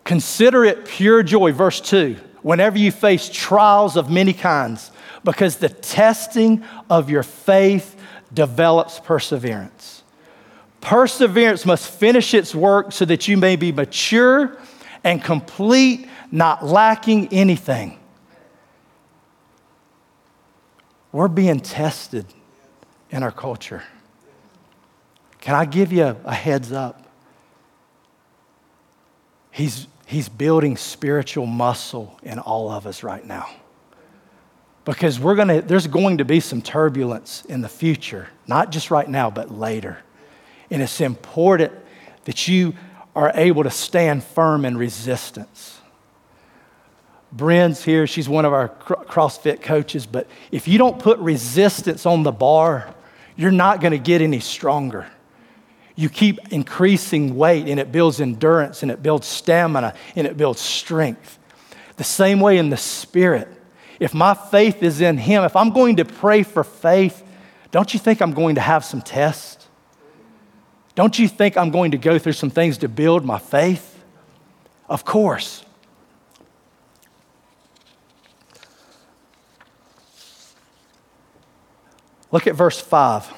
Consider 0.05 0.67
it 0.67 0.85
pure 0.85 1.23
joy, 1.23 1.51
verse 1.51 1.81
2, 1.81 2.17
whenever 2.43 2.77
you 2.77 2.93
face 2.93 3.31
trials 3.33 3.97
of 3.97 4.11
many 4.11 4.35
kinds, 4.35 4.91
because 5.25 5.57
the 5.57 5.71
testing 5.71 6.63
of 6.91 7.09
your 7.09 7.23
faith 7.23 7.99
develops 8.35 9.01
perseverance. 9.01 10.03
Perseverance 10.83 11.65
must 11.65 11.91
finish 11.91 12.35
its 12.35 12.55
work 12.55 12.93
so 12.93 13.07
that 13.07 13.27
you 13.27 13.39
may 13.39 13.57
be 13.57 13.73
mature 13.73 14.59
and 15.07 15.23
complete, 15.23 16.09
not 16.33 16.67
lacking 16.67 17.29
anything. 17.29 17.97
We're 21.13 21.29
being 21.29 21.61
tested 21.61 22.27
in 23.11 23.23
our 23.23 23.31
culture. 23.31 23.85
Can 25.39 25.55
I 25.55 25.65
give 25.65 25.93
you 25.93 26.17
a, 26.25 26.35
heads 26.35 26.73
up? 26.73 27.09
He's, 29.53 29.87
he's 30.07 30.29
building 30.29 30.77
spiritual 30.77 31.47
muscle 31.47 32.19
in 32.25 32.41
all 32.41 32.69
of 32.69 32.85
us 32.85 33.05
right 33.05 33.25
now. 33.25 33.49
Because 34.85 35.21
we're 35.21 35.37
gonna, 35.37 35.63
there's 35.63 35.87
going 35.87 36.19
to 36.19 36.25
be 36.25 36.41
some 36.41 36.61
turbulence 36.61 37.45
in 37.45 37.61
the 37.61 37.69
future, 37.69 38.29
not 38.49 38.73
just 38.73 38.91
right 38.91 39.09
now, 39.09 39.31
but 39.31 39.53
later. 39.53 39.99
And 40.69 40.83
it's 40.83 41.01
important 41.01 41.73
that 42.25 42.49
you 42.49 42.75
are 43.17 43.33
able 43.35 43.65
to 43.65 43.71
stand 43.71 44.23
firm 44.23 44.67
in 44.67 44.77
resistance. 44.77 45.81
Bryn's 47.33 47.83
here, 47.83 48.07
she's 48.07 48.29
one 48.29 48.45
of 48.45 48.53
our 48.53 48.69
CrossFit 48.69 49.63
coaches, 49.63 50.05
but 50.07 50.29
if 50.53 50.69
you 50.69 50.77
don't 50.77 50.99
put 50.99 51.19
resistance 51.19 52.05
on 52.05 52.23
the 52.23 52.31
bar, 52.31 52.95
you're 53.35 53.51
not 53.51 53.81
going 53.81 53.93
to 53.93 53.99
get 53.99 54.21
any 54.21 54.39
stronger. 54.41 55.11
You 55.97 56.11
keep 56.11 56.53
increasing 56.53 57.37
weight, 57.37 57.69
and 57.69 57.81
it 57.81 57.91
builds 57.91 58.21
endurance, 58.21 58.83
and 58.83 58.93
it 58.93 59.03
builds 59.03 59.27
stamina, 59.27 59.95
and 60.15 60.27
it 60.27 60.37
builds 60.37 60.61
strength. 60.61 61.39
The 61.97 62.05
same 62.05 62.39
way 62.39 62.59
in 62.59 62.69
the 62.69 62.77
spirit. 62.77 63.49
If 63.99 64.13
my 64.13 64.35
faith 64.35 64.83
is 64.83 65.01
in 65.01 65.17
Him, 65.17 65.43
if 65.45 65.57
I'm 65.57 65.71
going 65.71 65.97
to 65.97 66.05
pray 66.05 66.43
for 66.43 66.63
faith, 66.63 67.23
don't 67.71 67.95
you 67.95 67.99
think 67.99 68.21
I'm 68.21 68.35
going 68.35 68.57
to 68.57 68.61
have 68.61 68.85
some 68.85 69.01
tests? 69.01 69.66
Don't 70.97 71.19
you 71.19 71.29
think 71.29 71.57
I'm 71.59 71.71
going 71.71 71.91
to 71.93 71.99
go 71.99 72.19
through 72.19 72.33
some 72.33 72.51
things 72.51 72.79
to 72.79 72.89
build 72.89 73.25
my 73.25 73.39
faith? 73.39 74.03
Of 74.89 75.05
course. 75.05 75.63
Look 82.33 82.47
at 82.47 82.55
verse 82.55 82.81
5. 82.81 83.33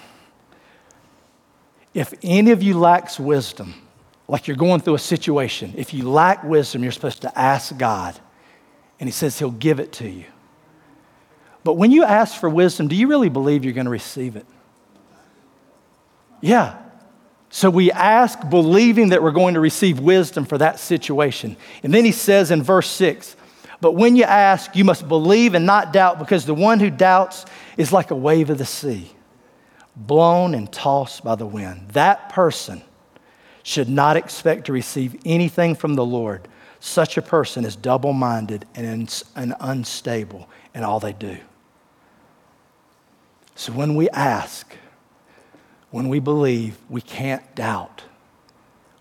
If 1.94 2.14
any 2.22 2.52
of 2.52 2.62
you 2.62 2.78
lacks 2.78 3.18
wisdom, 3.18 3.74
like 4.28 4.46
you're 4.46 4.56
going 4.56 4.80
through 4.80 4.94
a 4.94 5.00
situation, 5.00 5.74
if 5.76 5.92
you 5.92 6.08
lack 6.08 6.44
wisdom, 6.44 6.84
you're 6.84 6.92
supposed 6.92 7.22
to 7.22 7.38
ask 7.38 7.76
God, 7.76 8.18
and 9.00 9.08
He 9.08 9.12
says 9.12 9.36
He'll 9.36 9.50
give 9.50 9.80
it 9.80 9.92
to 9.94 10.08
you. 10.08 10.26
But 11.64 11.74
when 11.74 11.90
you 11.90 12.04
ask 12.04 12.38
for 12.38 12.48
wisdom, 12.48 12.86
do 12.86 12.94
you 12.94 13.08
really 13.08 13.28
believe 13.28 13.64
you're 13.64 13.74
going 13.74 13.86
to 13.86 13.90
receive 13.90 14.36
it? 14.36 14.46
Yeah. 16.40 16.78
So 17.50 17.70
we 17.70 17.90
ask 17.90 18.38
believing 18.50 19.08
that 19.10 19.22
we're 19.22 19.30
going 19.30 19.54
to 19.54 19.60
receive 19.60 20.00
wisdom 20.00 20.44
for 20.44 20.58
that 20.58 20.78
situation. 20.78 21.56
And 21.82 21.92
then 21.94 22.04
he 22.04 22.12
says 22.12 22.50
in 22.50 22.62
verse 22.62 22.88
6 22.90 23.36
But 23.80 23.92
when 23.92 24.16
you 24.16 24.24
ask, 24.24 24.76
you 24.76 24.84
must 24.84 25.08
believe 25.08 25.54
and 25.54 25.64
not 25.64 25.92
doubt, 25.92 26.18
because 26.18 26.44
the 26.44 26.54
one 26.54 26.80
who 26.80 26.90
doubts 26.90 27.46
is 27.76 27.92
like 27.92 28.10
a 28.10 28.16
wave 28.16 28.50
of 28.50 28.58
the 28.58 28.66
sea, 28.66 29.10
blown 29.96 30.54
and 30.54 30.70
tossed 30.70 31.24
by 31.24 31.36
the 31.36 31.46
wind. 31.46 31.88
That 31.90 32.28
person 32.28 32.82
should 33.62 33.88
not 33.88 34.16
expect 34.16 34.66
to 34.66 34.72
receive 34.72 35.20
anything 35.24 35.74
from 35.74 35.94
the 35.94 36.04
Lord. 36.04 36.48
Such 36.80 37.16
a 37.16 37.22
person 37.22 37.64
is 37.64 37.76
double 37.76 38.12
minded 38.12 38.66
and, 38.74 39.24
unstable 39.34 40.48
in 40.74 40.84
all 40.84 41.00
they 41.00 41.12
do. 41.12 41.38
So 43.56 43.72
when 43.72 43.96
we 43.96 44.08
ask, 44.10 44.74
when 45.90 46.08
we 46.08 46.18
believe, 46.18 46.76
we 46.88 47.00
can't 47.00 47.54
doubt. 47.54 48.02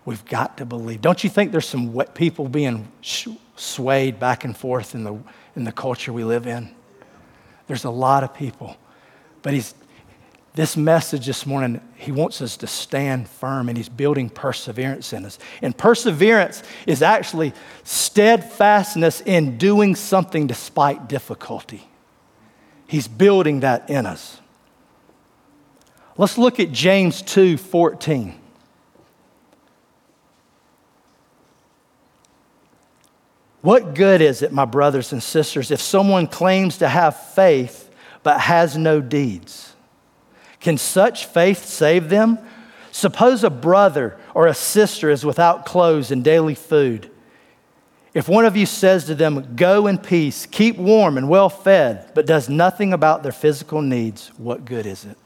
We've 0.04 0.24
got 0.24 0.56
to 0.58 0.64
believe. 0.64 1.02
Don't 1.02 1.22
you 1.22 1.28
think 1.28 1.52
there's 1.52 1.68
some 1.68 1.92
people 2.14 2.48
being 2.48 2.88
swayed 3.56 4.18
back 4.18 4.44
and 4.44 4.56
forth 4.56 4.94
in 4.94 5.04
the, 5.04 5.18
in 5.54 5.64
the 5.64 5.72
culture 5.72 6.12
we 6.12 6.24
live 6.24 6.46
in? 6.46 6.74
There's 7.66 7.84
a 7.84 7.90
lot 7.90 8.24
of 8.24 8.32
people. 8.32 8.76
But 9.42 9.52
he's, 9.52 9.74
this 10.54 10.76
message 10.76 11.26
this 11.26 11.44
morning, 11.44 11.80
he 11.96 12.10
wants 12.10 12.40
us 12.40 12.56
to 12.56 12.66
stand 12.66 13.28
firm 13.28 13.68
and 13.68 13.76
he's 13.76 13.90
building 13.90 14.30
perseverance 14.30 15.12
in 15.12 15.26
us. 15.26 15.38
And 15.60 15.76
perseverance 15.76 16.62
is 16.86 17.02
actually 17.02 17.52
steadfastness 17.84 19.20
in 19.20 19.58
doing 19.58 19.94
something 19.94 20.46
despite 20.46 21.06
difficulty. 21.06 21.86
He's 22.86 23.06
building 23.06 23.60
that 23.60 23.90
in 23.90 24.06
us. 24.06 24.40
Let's 26.18 26.36
look 26.36 26.58
at 26.58 26.72
James 26.72 27.22
2 27.22 27.56
14. 27.56 28.34
What 33.60 33.94
good 33.94 34.20
is 34.20 34.42
it, 34.42 34.52
my 34.52 34.64
brothers 34.64 35.12
and 35.12 35.22
sisters, 35.22 35.70
if 35.70 35.80
someone 35.80 36.26
claims 36.26 36.78
to 36.78 36.88
have 36.88 37.16
faith 37.34 37.90
but 38.22 38.40
has 38.40 38.76
no 38.76 39.00
deeds? 39.00 39.74
Can 40.60 40.76
such 40.76 41.26
faith 41.26 41.64
save 41.64 42.08
them? 42.08 42.38
Suppose 42.90 43.44
a 43.44 43.50
brother 43.50 44.18
or 44.34 44.46
a 44.46 44.54
sister 44.54 45.10
is 45.10 45.24
without 45.24 45.66
clothes 45.66 46.10
and 46.10 46.24
daily 46.24 46.54
food. 46.54 47.10
If 48.14 48.28
one 48.28 48.44
of 48.44 48.56
you 48.56 48.66
says 48.66 49.04
to 49.04 49.14
them, 49.14 49.54
Go 49.54 49.86
in 49.86 49.98
peace, 49.98 50.46
keep 50.46 50.78
warm 50.78 51.16
and 51.16 51.28
well 51.28 51.48
fed, 51.48 52.10
but 52.14 52.26
does 52.26 52.48
nothing 52.48 52.92
about 52.92 53.22
their 53.22 53.32
physical 53.32 53.82
needs, 53.82 54.28
what 54.38 54.64
good 54.64 54.86
is 54.86 55.04
it? 55.04 55.16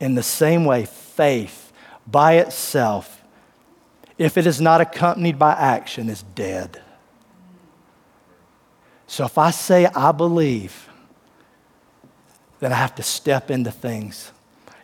In 0.00 0.14
the 0.14 0.22
same 0.22 0.64
way, 0.64 0.84
faith 0.84 1.72
by 2.06 2.34
itself, 2.34 3.22
if 4.16 4.36
it 4.36 4.46
is 4.46 4.60
not 4.60 4.80
accompanied 4.80 5.38
by 5.38 5.52
action, 5.52 6.08
is 6.08 6.22
dead. 6.22 6.82
So 9.06 9.24
if 9.24 9.38
I 9.38 9.50
say 9.50 9.86
I 9.86 10.12
believe, 10.12 10.88
then 12.60 12.72
I 12.72 12.76
have 12.76 12.94
to 12.96 13.02
step 13.02 13.50
into 13.50 13.70
things. 13.70 14.32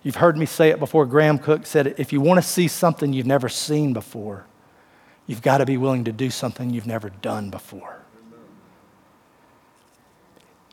You've 0.03 0.17
heard 0.17 0.37
me 0.37 0.47
say 0.47 0.71
it 0.71 0.79
before. 0.79 1.07
Graham 1.07 1.39
Cooke 1.39 1.67
said 1.67 1.87
it. 1.87 1.99
If 1.99 2.13
you 2.13 2.21
want 2.21 2.39
to 2.39 2.47
see 2.47 2.69
something 2.69 3.13
you've 3.13 3.27
never 3.27 3.49
seen 3.49 3.93
before, 3.93 4.47
you've 5.27 5.43
got 5.43 5.59
to 5.59 5.67
be 5.67 5.77
willing 5.77 6.05
to 6.05 6.13
do 6.13 6.31
something 6.31 6.71
you've 6.71 6.87
never 6.87 7.11
done 7.11 7.51
before. 7.51 8.01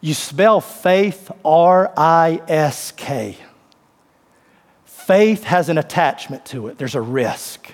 You 0.02 0.14
spell 0.14 0.62
faith 0.62 1.32
R 1.46 1.94
I 1.96 2.42
S 2.48 2.92
K. 2.92 3.38
Faith 5.06 5.44
has 5.44 5.70
an 5.70 5.78
attachment 5.78 6.46
to 6.48 6.68
it, 6.68 6.78
there's 6.78 6.96
a 6.96 7.02
risk 7.02 7.74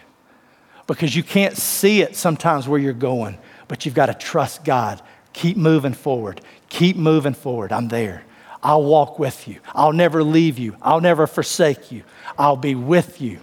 because 0.86 1.16
you 1.16 1.24
can't 1.24 1.58
see 1.58 2.02
it 2.02 2.16
sometimes 2.16 2.68
where 2.68 2.80
you're 2.80 2.94
going, 2.94 3.38
but 3.68 3.86
you've 3.86 3.96
got 3.96 4.06
to 4.06 4.14
trust 4.14 4.64
God 4.64 5.02
Keep 5.38 5.56
moving 5.56 5.94
forward. 5.94 6.42
Keep 6.68 6.98
moving 6.98 7.36
forward. 7.36 7.72
I'm 7.72 7.90
there. 7.90 8.24
I'll 8.64 8.82
walk 8.82 9.20
with 9.20 9.48
you. 9.48 9.60
I'll 9.76 9.94
never 9.94 10.24
leave 10.24 10.58
you. 10.58 10.76
I'll 10.82 11.00
never 11.00 11.28
forsake 11.28 11.92
you. 11.92 12.02
I'll 12.40 12.58
be 12.58 12.74
with 12.74 13.22
you 13.22 13.40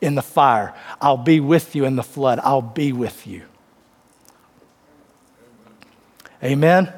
in 0.00 0.14
the 0.14 0.22
fire. 0.22 0.74
I'll 1.02 1.18
be 1.18 1.40
with 1.40 1.76
you 1.76 1.84
in 1.84 1.96
the 1.96 2.02
flood. 2.02 2.40
I'll 2.42 2.62
be 2.62 2.94
with 2.94 3.26
you. 3.26 3.42
Amen. 6.42 6.90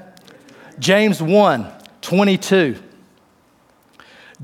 James 0.79 1.21
1 1.21 1.67
22. 2.03 2.77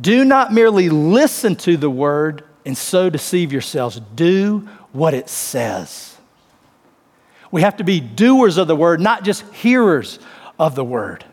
Do 0.01 0.25
not 0.25 0.53
merely 0.53 0.89
listen 0.89 1.57
to 1.57 1.77
the 1.77 1.91
word 1.91 2.45
and 2.65 2.77
so 2.77 3.11
deceive 3.11 3.53
yourselves. 3.53 4.01
Do 4.15 4.69
what 4.93 5.15
it 5.15 5.29
says. 5.29 6.17
We 7.51 7.61
have 7.63 7.77
to 7.77 7.85
be 7.85 8.01
doers 8.01 8.57
of 8.57 8.67
the 8.67 8.77
word, 8.77 9.01
not 9.01 9.25
just 9.25 9.43
hearers 9.55 10.19
of 10.59 10.75
the 10.75 10.85
word. 10.85 11.25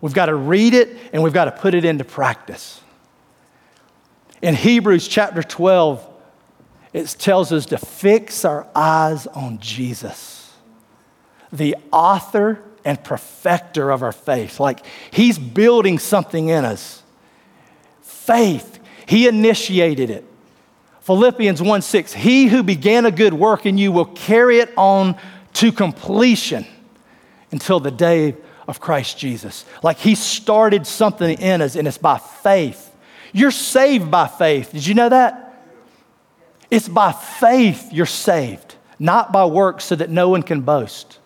We've 0.00 0.14
got 0.14 0.26
to 0.26 0.34
read 0.34 0.74
it 0.74 0.96
and 1.12 1.22
we've 1.22 1.32
got 1.32 1.44
to 1.44 1.52
put 1.52 1.74
it 1.74 1.84
into 1.84 2.04
practice. 2.04 2.80
In 4.42 4.54
Hebrews 4.54 5.06
chapter 5.06 5.42
12, 5.42 6.06
it 6.92 7.06
tells 7.18 7.52
us 7.52 7.66
to 7.66 7.78
fix 7.78 8.44
our 8.44 8.66
eyes 8.74 9.26
on 9.28 9.58
Jesus, 9.60 10.52
the 11.52 11.76
author 11.92 12.62
and 12.84 13.02
perfecter 13.04 13.90
of 13.90 14.02
our 14.02 14.12
faith. 14.12 14.58
Like 14.58 14.84
he's 15.12 15.38
building 15.38 15.98
something 15.98 16.48
in 16.48 16.64
us. 16.64 16.99
Faith, 18.30 18.78
he 19.06 19.26
initiated 19.26 20.08
it. 20.08 20.24
Philippians 21.00 21.60
1 21.60 21.82
6, 21.82 22.12
he 22.12 22.46
who 22.46 22.62
began 22.62 23.04
a 23.04 23.10
good 23.10 23.34
work 23.34 23.66
in 23.66 23.76
you 23.76 23.90
will 23.90 24.04
carry 24.04 24.60
it 24.60 24.72
on 24.76 25.16
to 25.54 25.72
completion 25.72 26.64
until 27.50 27.80
the 27.80 27.90
day 27.90 28.36
of 28.68 28.78
Christ 28.78 29.18
Jesus. 29.18 29.64
Like 29.82 29.98
he 29.98 30.14
started 30.14 30.86
something 30.86 31.40
in 31.40 31.60
us, 31.60 31.74
and 31.74 31.88
it's 31.88 31.98
by 31.98 32.18
faith. 32.18 32.94
You're 33.32 33.50
saved 33.50 34.12
by 34.12 34.28
faith. 34.28 34.70
Did 34.70 34.86
you 34.86 34.94
know 34.94 35.08
that? 35.08 35.66
It's 36.70 36.88
by 36.88 37.10
faith 37.10 37.92
you're 37.92 38.06
saved, 38.06 38.76
not 39.00 39.32
by 39.32 39.44
works 39.46 39.86
so 39.86 39.96
that 39.96 40.08
no 40.08 40.28
one 40.28 40.44
can 40.44 40.60
boast. 40.60 41.18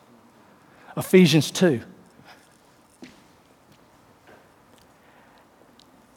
Ephesians 0.96 1.50
2. 1.50 1.82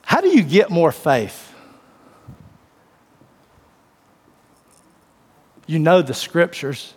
How 0.08 0.22
do 0.22 0.30
you 0.30 0.42
get 0.42 0.70
more 0.70 0.94
faith? 0.94 1.54
You 5.66 5.80
know 5.80 6.02
the 6.02 6.14
scriptures, 6.14 6.94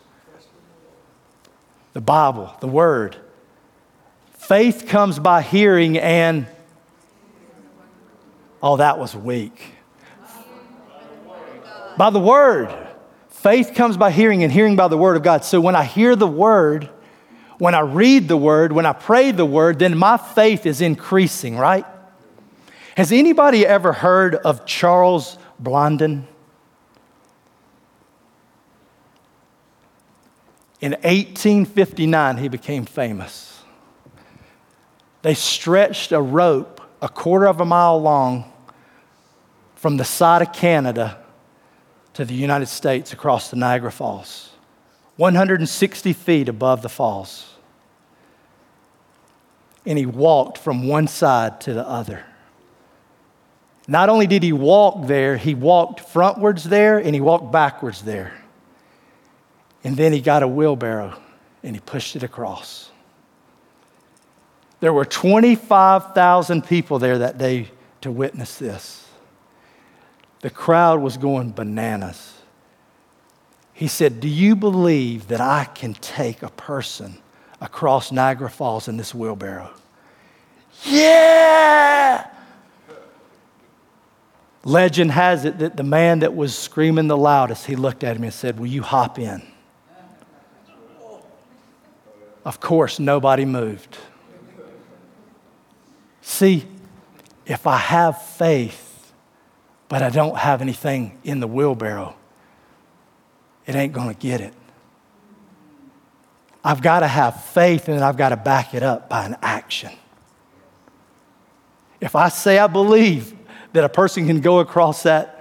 the 1.93 2.00
Bible, 2.00 2.55
the 2.61 2.69
Word. 2.69 3.17
Faith 4.35 4.87
comes 4.87 5.19
by 5.19 5.43
hearing, 5.43 5.99
and 5.99 6.47
oh, 8.62 8.76
that 8.76 8.97
was 8.97 9.17
weak. 9.17 9.61
By 11.99 12.11
the 12.11 12.21
Word. 12.21 12.73
Faith 13.29 13.73
comes 13.75 13.97
by 13.97 14.12
hearing, 14.12 14.45
and 14.45 14.52
hearing 14.52 14.76
by 14.76 14.87
the 14.87 14.97
Word 14.97 15.17
of 15.17 15.25
God. 15.25 15.45
So 15.45 15.61
when 15.61 15.75
I 15.75 15.83
hear 15.83 16.14
the 16.14 16.29
Word, 16.29 16.88
when 17.59 17.75
I 17.75 17.81
read 17.81 18.29
the 18.29 18.37
Word, 18.37 18.71
when 18.71 18.87
I 18.87 18.93
pray 18.93 19.33
the 19.33 19.45
Word, 19.45 19.81
then 19.81 19.99
my 19.99 20.17
faith 20.17 20.64
is 20.64 20.81
increasing, 20.81 21.57
right? 21.57 21.85
Has 22.97 23.12
anybody 23.12 23.66
ever 23.66 23.92
heard 23.92 24.35
of 24.35 24.66
Charles 24.66 25.38
Blondin? 25.59 26.26
In 30.80 30.92
1859, 30.92 32.38
he 32.38 32.49
became 32.49 32.85
famous. 32.85 33.62
They 35.23 35.35
stretched 35.35 36.12
a 36.12 36.20
rope 36.20 36.80
a 37.02 37.09
quarter 37.09 37.47
of 37.47 37.61
a 37.61 37.64
mile 37.64 38.00
long 38.00 38.50
from 39.75 39.97
the 39.97 40.04
side 40.04 40.42
of 40.42 40.52
Canada 40.52 41.18
to 42.14 42.25
the 42.25 42.35
United 42.35 42.66
States 42.66 43.12
across 43.12 43.50
the 43.50 43.56
Niagara 43.56 43.90
Falls, 43.90 44.50
160 45.16 46.12
feet 46.12 46.49
above 46.49 46.82
the 46.82 46.88
falls. 46.88 47.54
And 49.87 49.97
he 49.97 50.04
walked 50.04 50.59
from 50.59 50.87
one 50.87 51.06
side 51.06 51.61
to 51.62 51.73
the 51.73 51.87
other. 51.88 52.25
Not 53.90 54.09
only 54.09 54.28
did 54.28 54.44
he 54.44 54.52
walk 54.52 55.09
there, 55.09 55.37
he 55.37 55.56
walked 55.56 56.14
frontwards 56.14 56.62
there 56.62 56.99
and 56.99 57.12
he 57.12 57.20
walked 57.20 57.50
backwards 57.50 58.02
there. 58.02 58.32
And 59.82 59.96
then 59.96 60.12
he 60.12 60.20
got 60.20 60.44
a 60.44 60.48
wheelbarrow 60.48 61.20
and 61.64 61.74
he 61.74 61.81
pushed 61.81 62.14
it 62.14 62.22
across. 62.22 62.92
There 64.79 64.92
were 64.92 65.05
25,000 65.05 66.64
people 66.64 67.00
there 67.00 67.18
that 67.18 67.37
day 67.37 67.68
to 68.03 68.12
witness 68.12 68.59
this. 68.59 69.09
The 70.42 70.50
crowd 70.50 71.00
was 71.00 71.16
going 71.16 71.50
bananas. 71.50 72.35
He 73.72 73.88
said, 73.88 74.20
Do 74.20 74.29
you 74.29 74.55
believe 74.55 75.26
that 75.26 75.40
I 75.40 75.64
can 75.64 75.94
take 75.94 76.44
a 76.44 76.50
person 76.50 77.18
across 77.61 78.12
Niagara 78.12 78.50
Falls 78.50 78.87
in 78.87 78.96
this 78.98 79.12
wheelbarrow? 79.12 79.72
Yeah! 80.85 82.31
Legend 84.64 85.12
has 85.12 85.44
it 85.44 85.59
that 85.59 85.77
the 85.77 85.83
man 85.83 86.18
that 86.18 86.37
was 86.37 86.57
screaming 86.57 87.09
the 87.09 87.16
loudest, 87.16 87.66
he 87.66 87.77
looked 87.77 88.05
at 88.05 88.16
him 88.16 88.25
and 88.25 88.33
said, 88.33 88.59
Will 88.59 88.66
you 88.66 88.83
hop 88.83 89.18
in? 89.18 89.42
Of 92.44 92.61
course, 92.61 92.99
nobody 92.99 93.44
moved. 93.44 93.96
See, 96.20 96.66
if 97.46 97.66
I 97.66 97.77
have 97.77 98.23
faith, 98.23 99.12
but 99.88 100.03
I 100.03 100.11
don't 100.11 100.37
have 100.37 100.62
anything 100.62 101.18
in 101.25 101.40
the 101.40 101.46
wheelbarrow, 101.46 102.14
it 103.66 103.75
ain't 103.75 103.92
going 103.92 104.09
to 104.09 104.18
get 104.18 104.40
it. 104.40 104.55
I've 106.62 106.83
got 106.83 107.01
to 107.01 107.09
have 107.09 107.44
faith 107.44 107.88
and 107.88 108.01
I've 108.05 108.16
got 108.16 108.31
to 108.31 108.37
back 108.37 108.75
it 108.75 108.83
up 108.83 109.09
by 109.09 109.25
an 109.25 109.37
action. 109.42 109.92
If 112.01 112.14
I 112.14 112.29
say 112.29 112.59
I 112.59 112.66
believe 112.66 113.35
that 113.72 113.85
a 113.85 113.88
person 113.88 114.26
can 114.26 114.40
go 114.40 114.61
across 114.61 115.02
that 115.04 115.40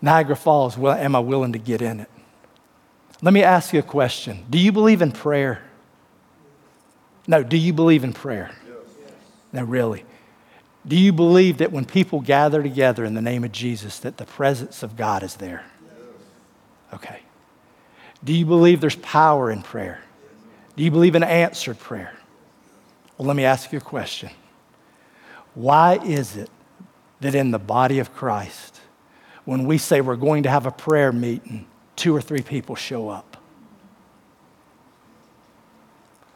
Niagara 0.00 0.36
Falls, 0.36 0.78
well, 0.78 0.94
am 0.94 1.16
I 1.16 1.20
willing 1.20 1.52
to 1.52 1.58
get 1.58 1.82
in 1.82 2.00
it? 2.00 2.10
Let 3.20 3.34
me 3.34 3.42
ask 3.42 3.72
you 3.72 3.80
a 3.80 3.82
question. 3.82 4.44
Do 4.48 4.58
you 4.58 4.70
believe 4.70 5.02
in 5.02 5.10
prayer? 5.10 5.62
No, 7.26 7.42
do 7.42 7.56
you 7.56 7.72
believe 7.72 8.04
in 8.04 8.12
prayer? 8.12 8.50
Yes. 8.66 8.76
No, 9.52 9.64
really. 9.64 10.04
Do 10.86 10.96
you 10.96 11.12
believe 11.12 11.58
that 11.58 11.72
when 11.72 11.84
people 11.84 12.20
gather 12.20 12.62
together 12.62 13.04
in 13.04 13.14
the 13.14 13.22
name 13.22 13.44
of 13.44 13.52
Jesus, 13.52 13.98
that 14.00 14.16
the 14.16 14.24
presence 14.24 14.82
of 14.82 14.96
God 14.96 15.22
is 15.22 15.36
there? 15.36 15.64
Okay. 16.94 17.20
Do 18.24 18.32
you 18.32 18.46
believe 18.46 18.80
there's 18.80 18.96
power 18.96 19.50
in 19.50 19.62
prayer? 19.62 20.00
Do 20.76 20.84
you 20.84 20.90
believe 20.90 21.16
in 21.16 21.22
answered 21.22 21.78
prayer? 21.78 22.14
Well, 23.16 23.26
let 23.26 23.36
me 23.36 23.44
ask 23.44 23.72
you 23.72 23.78
a 23.78 23.82
question. 23.82 24.30
Why 25.54 25.98
is 26.04 26.36
it 26.36 26.48
that 27.20 27.34
in 27.34 27.50
the 27.50 27.58
body 27.58 27.98
of 27.98 28.14
Christ, 28.14 28.80
when 29.44 29.64
we 29.64 29.78
say 29.78 30.00
we're 30.00 30.16
going 30.16 30.42
to 30.44 30.50
have 30.50 30.66
a 30.66 30.70
prayer 30.70 31.12
meeting, 31.12 31.66
two 31.96 32.14
or 32.14 32.20
three 32.20 32.42
people 32.42 32.76
show 32.76 33.08
up? 33.08 33.36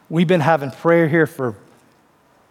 We've 0.09 0.27
been 0.27 0.41
having 0.41 0.71
prayer 0.71 1.07
here 1.07 1.25
for 1.25 1.55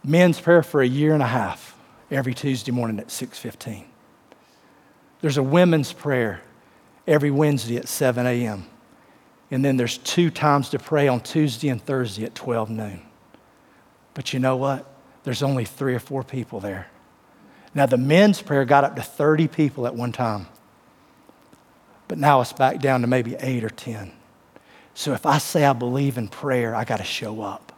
men's 0.04 0.40
prayer 0.40 0.62
for 0.62 0.82
a 0.82 0.86
year 0.86 1.14
and 1.14 1.22
a 1.22 1.26
half 1.26 1.76
every 2.10 2.34
Tuesday 2.34 2.72
morning 2.72 2.98
at 2.98 3.08
6:15. 3.08 3.84
There's 5.20 5.36
a 5.36 5.42
women's 5.42 5.92
prayer 5.92 6.42
every 7.06 7.30
Wednesday 7.30 7.76
at 7.76 7.88
7 7.88 8.26
a.m. 8.26 8.66
And 9.50 9.64
then 9.64 9.76
there's 9.76 9.98
two 9.98 10.30
times 10.30 10.70
to 10.70 10.78
pray 10.78 11.08
on 11.08 11.20
Tuesday 11.20 11.68
and 11.68 11.80
Thursday 11.80 12.24
at 12.24 12.34
12 12.34 12.70
noon. 12.70 13.02
But 14.14 14.32
you 14.32 14.40
know 14.40 14.56
what? 14.56 14.86
There's 15.24 15.42
only 15.42 15.64
three 15.64 15.94
or 15.94 16.00
four 16.00 16.24
people 16.24 16.58
there. 16.58 16.88
Now, 17.74 17.86
the 17.86 17.96
men's 17.96 18.42
prayer 18.42 18.64
got 18.64 18.84
up 18.84 18.96
to 18.96 19.02
30 19.02 19.48
people 19.48 19.86
at 19.86 19.94
one 19.94 20.12
time, 20.12 20.46
but 22.06 22.18
now 22.18 22.40
it's 22.40 22.52
back 22.52 22.80
down 22.80 23.00
to 23.00 23.06
maybe 23.06 23.34
eight 23.36 23.64
or 23.64 23.70
10. 23.70 24.12
So 24.94 25.14
if 25.14 25.24
I 25.24 25.38
say 25.38 25.64
I 25.64 25.72
believe 25.72 26.18
in 26.18 26.28
prayer, 26.28 26.74
I 26.74 26.84
got 26.84 26.98
to 26.98 27.04
show 27.04 27.40
up. 27.40 27.72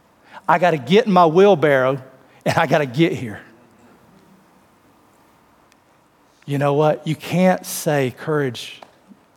I 0.49 0.59
got 0.59 0.73
to 0.73 0.79
get 0.79 1.07
in 1.07 1.13
my 1.13 1.27
wheelbarrow 1.27 2.03
and 2.45 2.59
I 2.59 2.67
got 2.67 2.79
to 2.79 2.87
get 2.87 3.13
here. 3.13 3.41
You 6.47 6.59
know 6.59 6.75
what? 6.75 7.07
You 7.07 7.15
can't 7.15 7.65
say, 7.65 8.11
courage, 8.11 8.83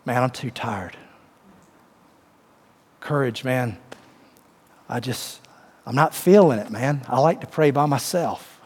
man, 0.06 0.24
I'm 0.24 0.30
too 0.30 0.52
tired. 0.52 0.98
Courage, 3.00 3.43
man, 3.43 3.78
I 4.89 5.00
just, 5.00 5.39
I'm 5.86 5.96
not 5.96 6.13
feeling 6.13 6.60
it, 6.60 6.70
man. 6.70 7.02
I 7.08 7.20
like 7.20 7.41
to 7.41 7.48
pray 7.48 7.72
by 7.72 7.86
myself. 7.86 8.57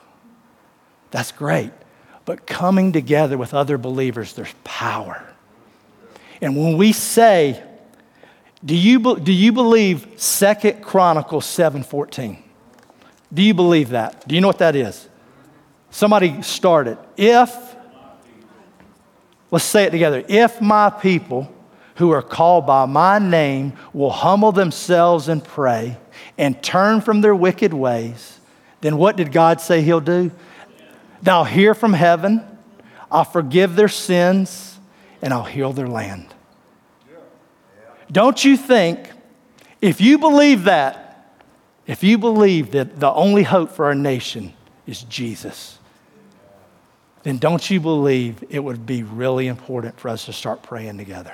That's 1.11 1.31
great. 1.31 1.71
But 2.25 2.47
coming 2.47 2.91
together 2.91 3.37
with 3.37 3.53
other 3.53 3.77
believers, 3.77 4.33
there's 4.33 4.53
power. 4.63 5.23
And 6.41 6.57
when 6.57 6.77
we 6.77 6.91
say, 6.93 7.61
do 8.63 8.75
you, 8.75 9.19
do 9.19 9.31
you 9.31 9.51
believe 9.51 10.07
Second 10.17 10.83
Chronicles 10.83 11.45
7:14? 11.45 12.37
Do 13.33 13.41
you 13.41 13.53
believe 13.53 13.89
that? 13.89 14.27
Do 14.27 14.35
you 14.35 14.41
know 14.41 14.47
what 14.47 14.59
that 14.59 14.75
is? 14.75 15.07
Somebody 15.89 16.41
started. 16.41 16.97
If, 17.17 17.75
let's 19.49 19.65
say 19.65 19.83
it 19.83 19.91
together. 19.91 20.23
If 20.27 20.61
my 20.61 20.89
people 20.89 21.51
who 21.95 22.11
are 22.11 22.21
called 22.21 22.65
by 22.65 22.85
my 22.85 23.19
name 23.19 23.73
will 23.93 24.09
humble 24.09 24.51
themselves 24.51 25.27
and 25.27 25.43
pray 25.43 25.97
and 26.37 26.61
turn 26.61 27.01
from 27.01 27.21
their 27.21 27.35
wicked 27.35 27.73
ways, 27.73 28.39
then 28.81 28.97
what 28.97 29.15
did 29.15 29.31
God 29.31 29.61
say 29.61 29.81
He'll 29.81 30.01
do? 30.01 30.31
Thou 31.21 31.43
hear 31.43 31.73
from 31.73 31.93
heaven, 31.93 32.43
I'll 33.11 33.23
forgive 33.23 33.75
their 33.75 33.87
sins, 33.87 34.79
and 35.21 35.33
I'll 35.33 35.43
heal 35.43 35.73
their 35.73 35.87
land. 35.87 36.33
Don't 38.11 38.43
you 38.43 38.57
think 38.57 39.09
If 39.81 39.99
you 39.99 40.19
believe 40.19 40.65
that, 40.65 41.33
if 41.87 42.03
you 42.03 42.19
believe 42.19 42.71
that 42.71 42.99
the 42.99 43.11
only 43.11 43.41
hope 43.41 43.71
for 43.71 43.85
our 43.85 43.95
nation 43.95 44.53
is 44.85 45.01
Jesus, 45.03 45.79
then 47.23 47.39
don't 47.39 47.67
you 47.69 47.79
believe 47.79 48.43
it 48.49 48.59
would 48.59 48.85
be 48.85 49.01
really 49.01 49.47
important 49.47 49.99
for 49.99 50.09
us 50.09 50.25
to 50.25 50.33
start 50.33 50.61
praying 50.61 50.97
together? 50.99 51.33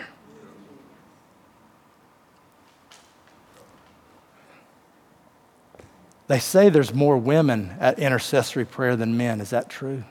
They 6.27 6.39
say 6.39 6.69
there's 6.69 6.93
more 6.93 7.17
women 7.17 7.75
at 7.79 7.99
intercessory 7.99 8.65
prayer 8.65 8.95
than 8.95 9.17
men. 9.17 9.39
Is 9.39 9.51
that 9.51 9.69
true? 9.69 10.03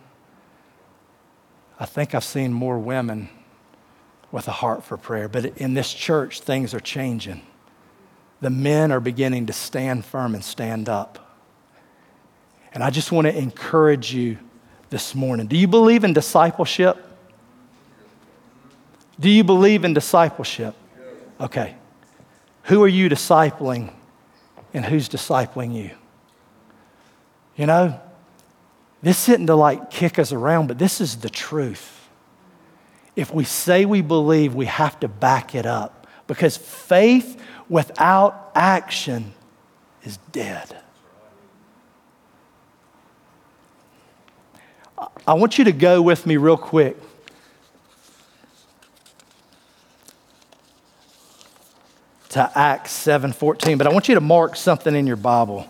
I 1.78 1.84
think 1.84 2.14
I've 2.14 2.24
seen 2.24 2.52
more 2.52 2.78
women 2.78 3.28
with 4.32 4.48
a 4.48 4.52
heart 4.52 4.82
for 4.82 4.96
prayer, 4.96 5.28
but 5.28 5.44
in 5.58 5.74
this 5.74 5.92
church, 5.92 6.40
things 6.40 6.72
are 6.72 6.80
changing. 6.80 7.42
The 8.40 8.50
men 8.50 8.92
are 8.92 9.00
beginning 9.00 9.46
to 9.46 9.52
stand 9.52 10.04
firm 10.04 10.34
and 10.34 10.42
stand 10.42 10.88
up. 10.88 11.38
And 12.72 12.82
I 12.82 12.90
just 12.90 13.12
want 13.12 13.26
to 13.26 13.36
encourage 13.36 14.12
you 14.12 14.38
this 14.90 15.14
morning. 15.14 15.46
Do 15.46 15.56
you 15.56 15.68
believe 15.68 16.04
in 16.04 16.12
discipleship? 16.12 16.96
Do 19.18 19.28
you 19.30 19.44
believe 19.44 19.84
in 19.84 19.94
discipleship? 19.94 20.74
Okay. 21.40 21.74
Who 22.64 22.82
are 22.82 22.88
you 22.88 23.08
discipling 23.08 23.92
and 24.74 24.84
who's 24.84 25.08
discipling 25.08 25.74
you? 25.74 25.90
You 27.56 27.66
know, 27.66 27.98
this 29.02 29.28
isn't 29.28 29.46
to 29.46 29.54
like 29.54 29.90
kick 29.90 30.18
us 30.18 30.32
around, 30.32 30.66
but 30.68 30.78
this 30.78 31.00
is 31.00 31.16
the 31.16 31.30
truth. 31.30 32.08
If 33.14 33.32
we 33.32 33.44
say 33.44 33.86
we 33.86 34.02
believe, 34.02 34.54
we 34.54 34.66
have 34.66 35.00
to 35.00 35.08
back 35.08 35.54
it 35.54 35.64
up 35.64 36.06
because 36.26 36.56
faith 36.56 37.40
without 37.68 38.52
action 38.54 39.32
is 40.04 40.18
dead. 40.32 40.76
I 45.26 45.34
want 45.34 45.58
you 45.58 45.64
to 45.64 45.72
go 45.72 46.02
with 46.02 46.26
me 46.26 46.36
real 46.36 46.56
quick. 46.56 46.96
To 52.30 52.50
Acts 52.54 52.92
7:14, 52.92 53.78
but 53.78 53.86
I 53.86 53.92
want 53.92 54.08
you 54.08 54.14
to 54.14 54.20
mark 54.20 54.56
something 54.56 54.94
in 54.94 55.06
your 55.06 55.16
Bible 55.16 55.66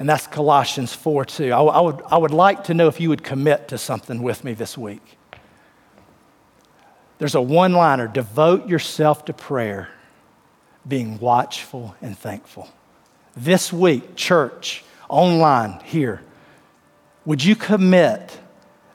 and 0.00 0.08
that's 0.08 0.26
Colossians 0.26 0.94
4 0.94 1.26
2. 1.26 1.52
I, 1.52 1.60
I, 1.60 1.80
would, 1.82 2.02
I 2.10 2.16
would 2.16 2.30
like 2.30 2.64
to 2.64 2.74
know 2.74 2.88
if 2.88 3.00
you 3.00 3.10
would 3.10 3.22
commit 3.22 3.68
to 3.68 3.76
something 3.76 4.22
with 4.22 4.42
me 4.44 4.54
this 4.54 4.76
week. 4.76 5.02
There's 7.18 7.34
a 7.34 7.42
one 7.42 7.74
liner 7.74 8.08
devote 8.08 8.66
yourself 8.66 9.26
to 9.26 9.34
prayer, 9.34 9.90
being 10.88 11.18
watchful 11.18 11.94
and 12.00 12.18
thankful. 12.18 12.70
This 13.36 13.74
week, 13.74 14.16
church, 14.16 14.82
online, 15.10 15.80
here, 15.84 16.22
would 17.26 17.44
you 17.44 17.54
commit 17.54 18.38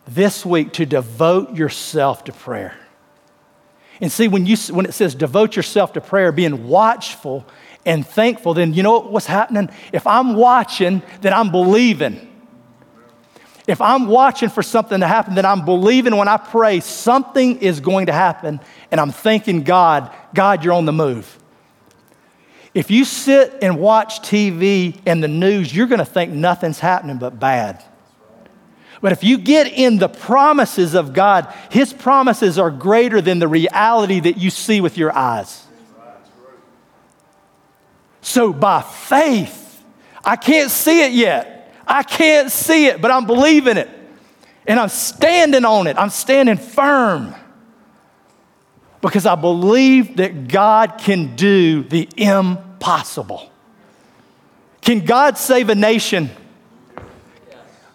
this 0.07 0.43
week 0.43 0.73
to 0.73 0.87
devote 0.87 1.55
yourself 1.55 2.23
to 2.23 2.31
prayer? 2.31 2.75
And 4.01 4.11
see, 4.11 4.27
when, 4.27 4.47
you, 4.47 4.57
when 4.71 4.87
it 4.87 4.95
says 4.95 5.13
devote 5.13 5.55
yourself 5.55 5.93
to 5.93 6.01
prayer, 6.01 6.31
being 6.31 6.67
watchful 6.67 7.45
and 7.85 8.05
thankful, 8.05 8.53
then 8.53 8.73
you 8.73 8.83
know 8.83 8.99
what's 8.99 9.25
happening? 9.25 9.69
If 9.93 10.07
I'm 10.07 10.35
watching, 10.35 11.01
then 11.21 11.33
I'm 11.33 11.51
believing. 11.51 12.31
If 13.67 13.81
I'm 13.81 14.07
watching 14.07 14.49
for 14.49 14.61
something 14.61 14.99
to 14.99 15.07
happen, 15.07 15.35
then 15.35 15.45
I'm 15.45 15.65
believing 15.65 16.15
when 16.15 16.27
I 16.27 16.37
pray 16.37 16.79
something 16.79 17.61
is 17.61 17.79
going 17.79 18.07
to 18.07 18.13
happen, 18.13 18.59
and 18.91 19.01
I'm 19.01 19.11
thanking 19.11 19.63
God, 19.63 20.13
God, 20.33 20.63
you're 20.63 20.73
on 20.73 20.85
the 20.85 20.93
move. 20.93 21.39
If 22.73 22.91
you 22.91 23.05
sit 23.05 23.59
and 23.61 23.79
watch 23.79 24.19
TV 24.19 24.99
and 25.05 25.23
the 25.23 25.27
news, 25.27 25.73
you're 25.73 25.87
going 25.87 25.99
to 25.99 26.05
think 26.05 26.31
nothing's 26.31 26.79
happening 26.79 27.17
but 27.17 27.39
bad. 27.39 27.83
But 29.01 29.11
if 29.11 29.23
you 29.23 29.37
get 29.37 29.67
in 29.67 29.97
the 29.97 30.09
promises 30.09 30.93
of 30.93 31.13
God, 31.13 31.53
His 31.71 31.93
promises 31.93 32.59
are 32.59 32.71
greater 32.71 33.21
than 33.21 33.39
the 33.39 33.47
reality 33.47 34.19
that 34.19 34.37
you 34.37 34.49
see 34.49 34.81
with 34.81 34.97
your 34.97 35.15
eyes. 35.15 35.64
So 38.25 38.51
by 38.51 38.81
faith, 38.81 39.83
I 40.23 40.35
can't 40.35 40.71
see 40.71 41.05
it 41.05 41.11
yet. 41.11 41.71
I 41.85 42.01
can't 42.01 42.51
see 42.51 42.87
it, 42.87 42.99
but 42.99 43.11
I'm 43.11 43.27
believing 43.27 43.77
it. 43.77 43.87
And 44.65 44.79
I'm 44.79 44.89
standing 44.89 45.63
on 45.63 45.85
it. 45.85 45.95
I'm 45.95 46.09
standing 46.09 46.57
firm 46.57 47.35
because 48.99 49.27
I 49.27 49.35
believe 49.35 50.17
that 50.17 50.47
God 50.47 50.97
can 50.97 51.35
do 51.35 51.83
the 51.83 52.09
impossible. 52.17 53.51
Can 54.81 55.05
God 55.05 55.37
save 55.37 55.69
a 55.69 55.75
nation? 55.75 56.31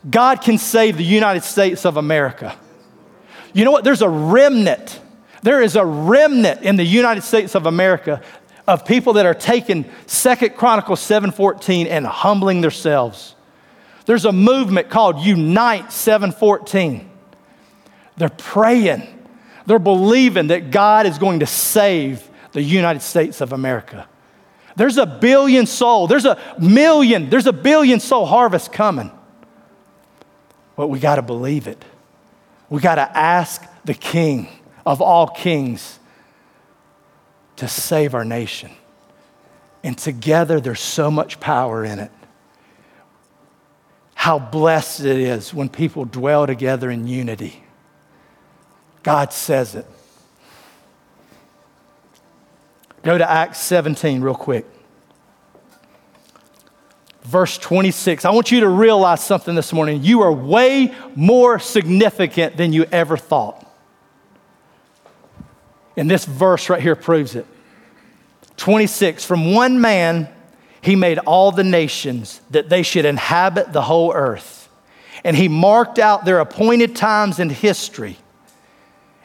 God 0.08 0.42
can 0.42 0.58
save 0.58 0.96
the 0.96 1.04
United 1.04 1.42
States 1.42 1.84
of 1.84 1.96
America. 1.96 2.56
You 3.52 3.64
know 3.64 3.72
what? 3.72 3.82
There's 3.82 4.02
a 4.02 4.08
remnant. 4.08 5.00
There 5.42 5.60
is 5.60 5.74
a 5.74 5.84
remnant 5.84 6.62
in 6.62 6.76
the 6.76 6.84
United 6.84 7.22
States 7.22 7.56
of 7.56 7.66
America 7.66 8.22
of 8.70 8.84
people 8.84 9.14
that 9.14 9.26
are 9.26 9.34
taking 9.34 9.84
Second 10.06 10.54
Chronicles 10.54 11.00
7:14 11.00 11.88
and 11.88 12.06
humbling 12.06 12.60
themselves. 12.60 13.34
There's 14.06 14.24
a 14.24 14.32
movement 14.32 14.88
called 14.88 15.18
Unite 15.18 15.92
714. 15.92 17.08
They're 18.16 18.28
praying. 18.28 19.02
They're 19.66 19.78
believing 19.78 20.48
that 20.48 20.70
God 20.70 21.06
is 21.06 21.18
going 21.18 21.40
to 21.40 21.46
save 21.46 22.28
the 22.52 22.62
United 22.62 23.02
States 23.02 23.40
of 23.40 23.52
America. 23.52 24.08
There's 24.76 24.98
a 24.98 25.06
billion 25.06 25.66
soul, 25.66 26.06
there's 26.06 26.24
a 26.24 26.38
million, 26.58 27.28
there's 27.28 27.46
a 27.46 27.52
billion 27.52 28.00
soul 28.00 28.24
harvest 28.24 28.72
coming. 28.72 29.10
But 30.76 30.88
we 30.88 30.98
got 30.98 31.16
to 31.16 31.22
believe 31.22 31.66
it. 31.66 31.84
We 32.68 32.80
got 32.80 32.94
to 32.94 33.16
ask 33.16 33.62
the 33.84 33.94
King 33.94 34.48
of 34.86 35.02
all 35.02 35.26
kings 35.26 35.99
to 37.60 37.68
save 37.68 38.14
our 38.14 38.24
nation. 38.24 38.70
And 39.84 39.96
together, 39.96 40.60
there's 40.60 40.80
so 40.80 41.10
much 41.10 41.40
power 41.40 41.84
in 41.84 41.98
it. 41.98 42.10
How 44.14 44.38
blessed 44.38 45.00
it 45.00 45.18
is 45.18 45.52
when 45.52 45.68
people 45.68 46.06
dwell 46.06 46.46
together 46.46 46.90
in 46.90 47.06
unity. 47.06 47.62
God 49.02 49.34
says 49.34 49.74
it. 49.74 49.86
Go 53.02 53.18
to 53.18 53.30
Acts 53.30 53.60
17 53.60 54.22
real 54.22 54.34
quick. 54.34 54.64
Verse 57.24 57.58
26. 57.58 58.24
I 58.24 58.30
want 58.30 58.50
you 58.50 58.60
to 58.60 58.68
realize 58.68 59.22
something 59.22 59.54
this 59.54 59.70
morning. 59.74 60.02
You 60.02 60.22
are 60.22 60.32
way 60.32 60.94
more 61.14 61.58
significant 61.58 62.56
than 62.56 62.72
you 62.72 62.86
ever 62.90 63.18
thought. 63.18 63.69
And 65.96 66.10
this 66.10 66.24
verse 66.24 66.68
right 66.68 66.80
here 66.80 66.96
proves 66.96 67.34
it. 67.34 67.46
26 68.56 69.24
From 69.24 69.52
one 69.52 69.80
man 69.80 70.28
he 70.82 70.96
made 70.96 71.18
all 71.18 71.52
the 71.52 71.64
nations 71.64 72.40
that 72.50 72.68
they 72.68 72.82
should 72.82 73.04
inhabit 73.04 73.72
the 73.72 73.82
whole 73.82 74.12
earth. 74.14 74.68
And 75.24 75.36
he 75.36 75.48
marked 75.48 75.98
out 75.98 76.24
their 76.24 76.40
appointed 76.40 76.96
times 76.96 77.38
in 77.38 77.50
history 77.50 78.16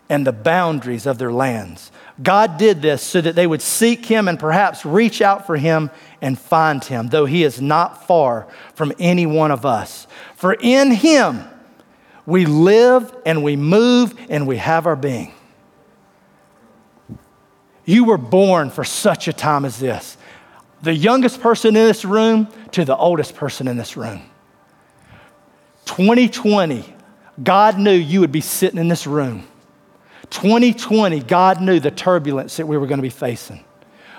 and 0.09 0.27
the 0.27 0.33
boundaries 0.33 1.05
of 1.05 1.17
their 1.17 1.31
lands. 1.31 1.91
God 2.21 2.57
did 2.57 2.81
this 2.81 3.01
so 3.01 3.21
that 3.21 3.35
they 3.35 3.47
would 3.47 3.61
seek 3.61 4.05
him 4.05 4.27
and 4.27 4.39
perhaps 4.39 4.85
reach 4.85 5.21
out 5.21 5.45
for 5.45 5.57
him 5.57 5.89
and 6.21 6.39
find 6.39 6.83
him, 6.83 7.09
though 7.09 7.25
he 7.25 7.43
is 7.43 7.61
not 7.61 8.07
far 8.07 8.47
from 8.73 8.93
any 8.99 9.25
one 9.25 9.51
of 9.51 9.65
us. 9.65 10.07
For 10.35 10.53
in 10.53 10.91
him 10.91 11.43
we 12.25 12.45
live 12.45 13.13
and 13.25 13.43
we 13.43 13.55
move 13.55 14.13
and 14.29 14.47
we 14.47 14.57
have 14.57 14.85
our 14.85 14.95
being. 14.95 15.33
You 17.85 18.03
were 18.05 18.17
born 18.17 18.71
for 18.71 18.83
such 18.83 19.27
a 19.27 19.33
time 19.33 19.63
as 19.63 19.79
this. 19.79 20.17
The 20.81 20.93
youngest 20.93 21.41
person 21.41 21.69
in 21.69 21.85
this 21.85 22.03
room 22.03 22.47
to 22.71 22.83
the 22.83 22.95
oldest 22.95 23.35
person 23.35 23.67
in 23.67 23.77
this 23.77 23.95
room. 23.95 24.21
2020, 25.85 26.93
God 27.41 27.77
knew 27.77 27.91
you 27.91 28.19
would 28.21 28.31
be 28.31 28.41
sitting 28.41 28.79
in 28.79 28.87
this 28.87 29.07
room. 29.07 29.47
2020, 30.31 31.21
God 31.21 31.61
knew 31.61 31.79
the 31.79 31.91
turbulence 31.91 32.57
that 32.57 32.67
we 32.67 32.77
were 32.77 32.87
going 32.87 32.97
to 32.97 33.03
be 33.03 33.09
facing. 33.09 33.63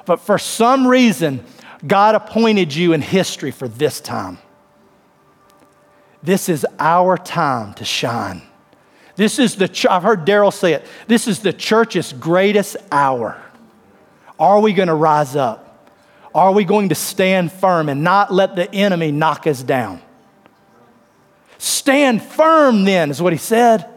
But 0.05 0.21
for 0.21 0.39
some 0.39 0.87
reason, 0.87 1.45
God 1.87 2.15
appointed 2.15 2.75
you 2.75 2.93
in 2.93 3.01
history 3.01 3.51
for 3.51 3.69
this 3.69 4.01
time. 4.01 4.39
This 6.23 6.49
is 6.49 6.67
our 6.79 7.17
time 7.17 7.75
to 7.75 7.85
shine. 7.85 8.43
This 9.17 9.39
is 9.39 9.57
the, 9.57 9.87
I've 9.91 10.03
heard 10.03 10.27
Daryl 10.27 10.53
say 10.53 10.75
it, 10.75 10.85
this 11.07 11.27
is 11.27 11.41
the 11.41 11.53
church's 11.53 12.13
greatest 12.13 12.77
hour. 12.93 13.43
Are 14.39 14.61
we 14.61 14.73
going 14.73 14.89
to 14.89 14.95
rise 14.95 15.37
up? 15.37 15.63
Are 16.35 16.53
we 16.53 16.65
going 16.65 16.91
to 16.91 16.95
stand 16.95 17.51
firm 17.51 17.89
and 17.89 18.05
not 18.05 18.33
let 18.33 18.57
the 18.57 18.73
enemy 18.75 19.11
knock 19.11 19.47
us 19.47 19.63
down? 19.63 20.03
Stand 21.59 22.23
firm, 22.23 22.85
then, 22.85 23.11
is 23.11 23.23
what 23.23 23.33
he 23.33 23.39
said. 23.39 23.89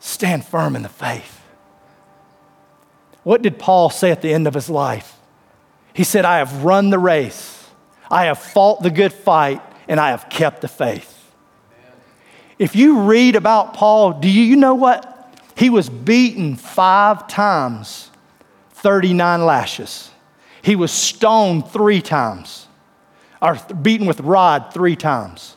Stand 0.00 0.44
firm 0.44 0.74
in 0.74 0.82
the 0.82 0.88
faith. 0.88 1.40
what 3.22 3.42
did 3.42 3.58
Paul 3.58 3.90
say 3.90 4.10
at 4.10 4.22
the 4.22 4.32
end 4.32 4.46
of 4.46 4.54
his 4.54 4.70
life? 4.70 5.16
He 5.92 6.04
said, 6.04 6.24
I 6.24 6.38
have 6.38 6.64
run 6.64 6.90
the 6.90 6.98
race, 6.98 7.68
I 8.10 8.24
have 8.24 8.38
fought 8.38 8.82
the 8.82 8.90
good 8.90 9.12
fight, 9.12 9.60
and 9.86 10.00
I 10.00 10.10
have 10.10 10.28
kept 10.28 10.60
the 10.60 10.68
faith. 10.68 11.14
If 12.58 12.74
you 12.74 13.00
read 13.00 13.36
about 13.36 13.74
Paul, 13.74 14.14
do 14.14 14.28
you, 14.28 14.56
know 14.56 14.74
what? 14.74 15.32
He 15.56 15.70
was 15.70 15.88
beaten 15.88 16.56
five 16.56 17.28
times, 17.28 18.10
39 18.78 19.44
lashes. 19.44 20.10
He 20.62 20.76
was 20.76 20.92
stoned 20.92 21.68
three 21.68 22.00
times, 22.00 22.66
or 23.40 23.56
beaten 23.82 24.06
with 24.06 24.20
rod 24.20 24.72
three 24.72 24.96
times. 24.96 25.56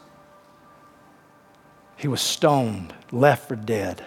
He 1.98 2.08
was 2.08 2.22
stoned, 2.22 2.94
left 3.12 3.48
for 3.48 3.56
dead. 3.56 4.04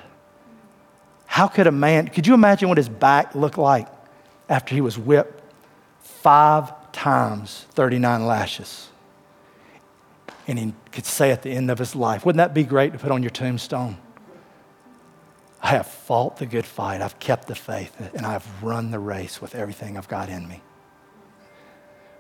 How 1.27 1.49
could 1.49 1.67
a 1.67 1.73
man, 1.73 2.09
could 2.09 2.27
you 2.27 2.35
imagine 2.35 2.69
what 2.69 2.79
his 2.79 2.89
back 2.89 3.35
looked 3.35 3.59
like 3.59 3.89
after 4.49 4.75
he 4.75 4.81
was 4.81 4.99
whipped 4.99 5.43
five 6.01 6.73
times 6.93 7.67
39 7.71 8.27
lashes? 8.27 8.89
And 10.47 10.59
he 10.59 10.75
could 10.93 11.07
say 11.07 11.31
at 11.31 11.43
the 11.43 11.51
end 11.51 11.71
of 11.71 11.79
his 11.79 11.95
life, 11.95 12.25
wouldn't 12.27 12.39
that 12.39 12.55
be 12.55 12.65
great 12.65 12.93
to 12.93 12.99
put 12.99 13.11
on 13.11 13.23
your 13.23 13.31
tombstone? 13.31 13.97
I 15.65 15.69
have 15.69 15.87
fought 15.87 16.37
the 16.37 16.45
good 16.45 16.67
fight, 16.67 17.01
I've 17.01 17.19
kept 17.19 17.49
the 17.49 17.55
faith, 17.55 17.97
and 18.15 18.27
I've 18.27 18.47
run 18.63 18.91
the 18.91 18.99
race 18.99 19.41
with 19.41 19.55
everything 19.55 19.97
I've 19.97 20.09
got 20.09 20.29
in 20.29 20.47
me. 20.47 20.61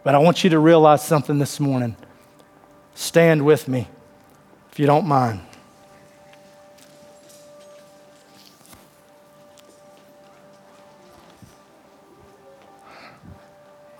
But 0.02 0.14
I 0.14 0.18
want 0.18 0.44
you 0.44 0.50
to 0.50 0.58
realize 0.58 1.04
something 1.04 1.38
this 1.38 1.60
morning. 1.60 1.94
Stand 2.94 3.44
with 3.44 3.68
me, 3.68 3.86
if 4.72 4.78
you 4.78 4.86
don't 4.86 5.06
mind. 5.06 5.42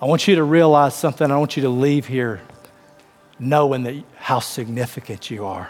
I 0.01 0.05
want 0.05 0.27
you 0.27 0.37
to 0.37 0.43
realize 0.43 0.95
something. 0.95 1.29
I 1.29 1.37
want 1.37 1.55
you 1.55 1.61
to 1.61 1.69
leave 1.69 2.07
here 2.07 2.41
knowing 3.37 3.83
that 3.83 4.03
how 4.17 4.39
significant 4.39 5.29
you 5.29 5.45
are. 5.45 5.69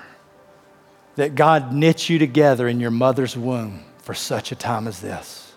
That 1.16 1.36
God 1.36 1.74
knit 1.74 2.10
you 2.10 2.20
together 2.20 2.68
in 2.68 2.80
your 2.80 2.92
mother's 2.92 3.38
womb 3.38 3.86
for 4.00 4.14
such 4.14 4.52
a 4.52 4.56
time 4.56 4.88
as 4.88 5.00
this. 5.00 5.54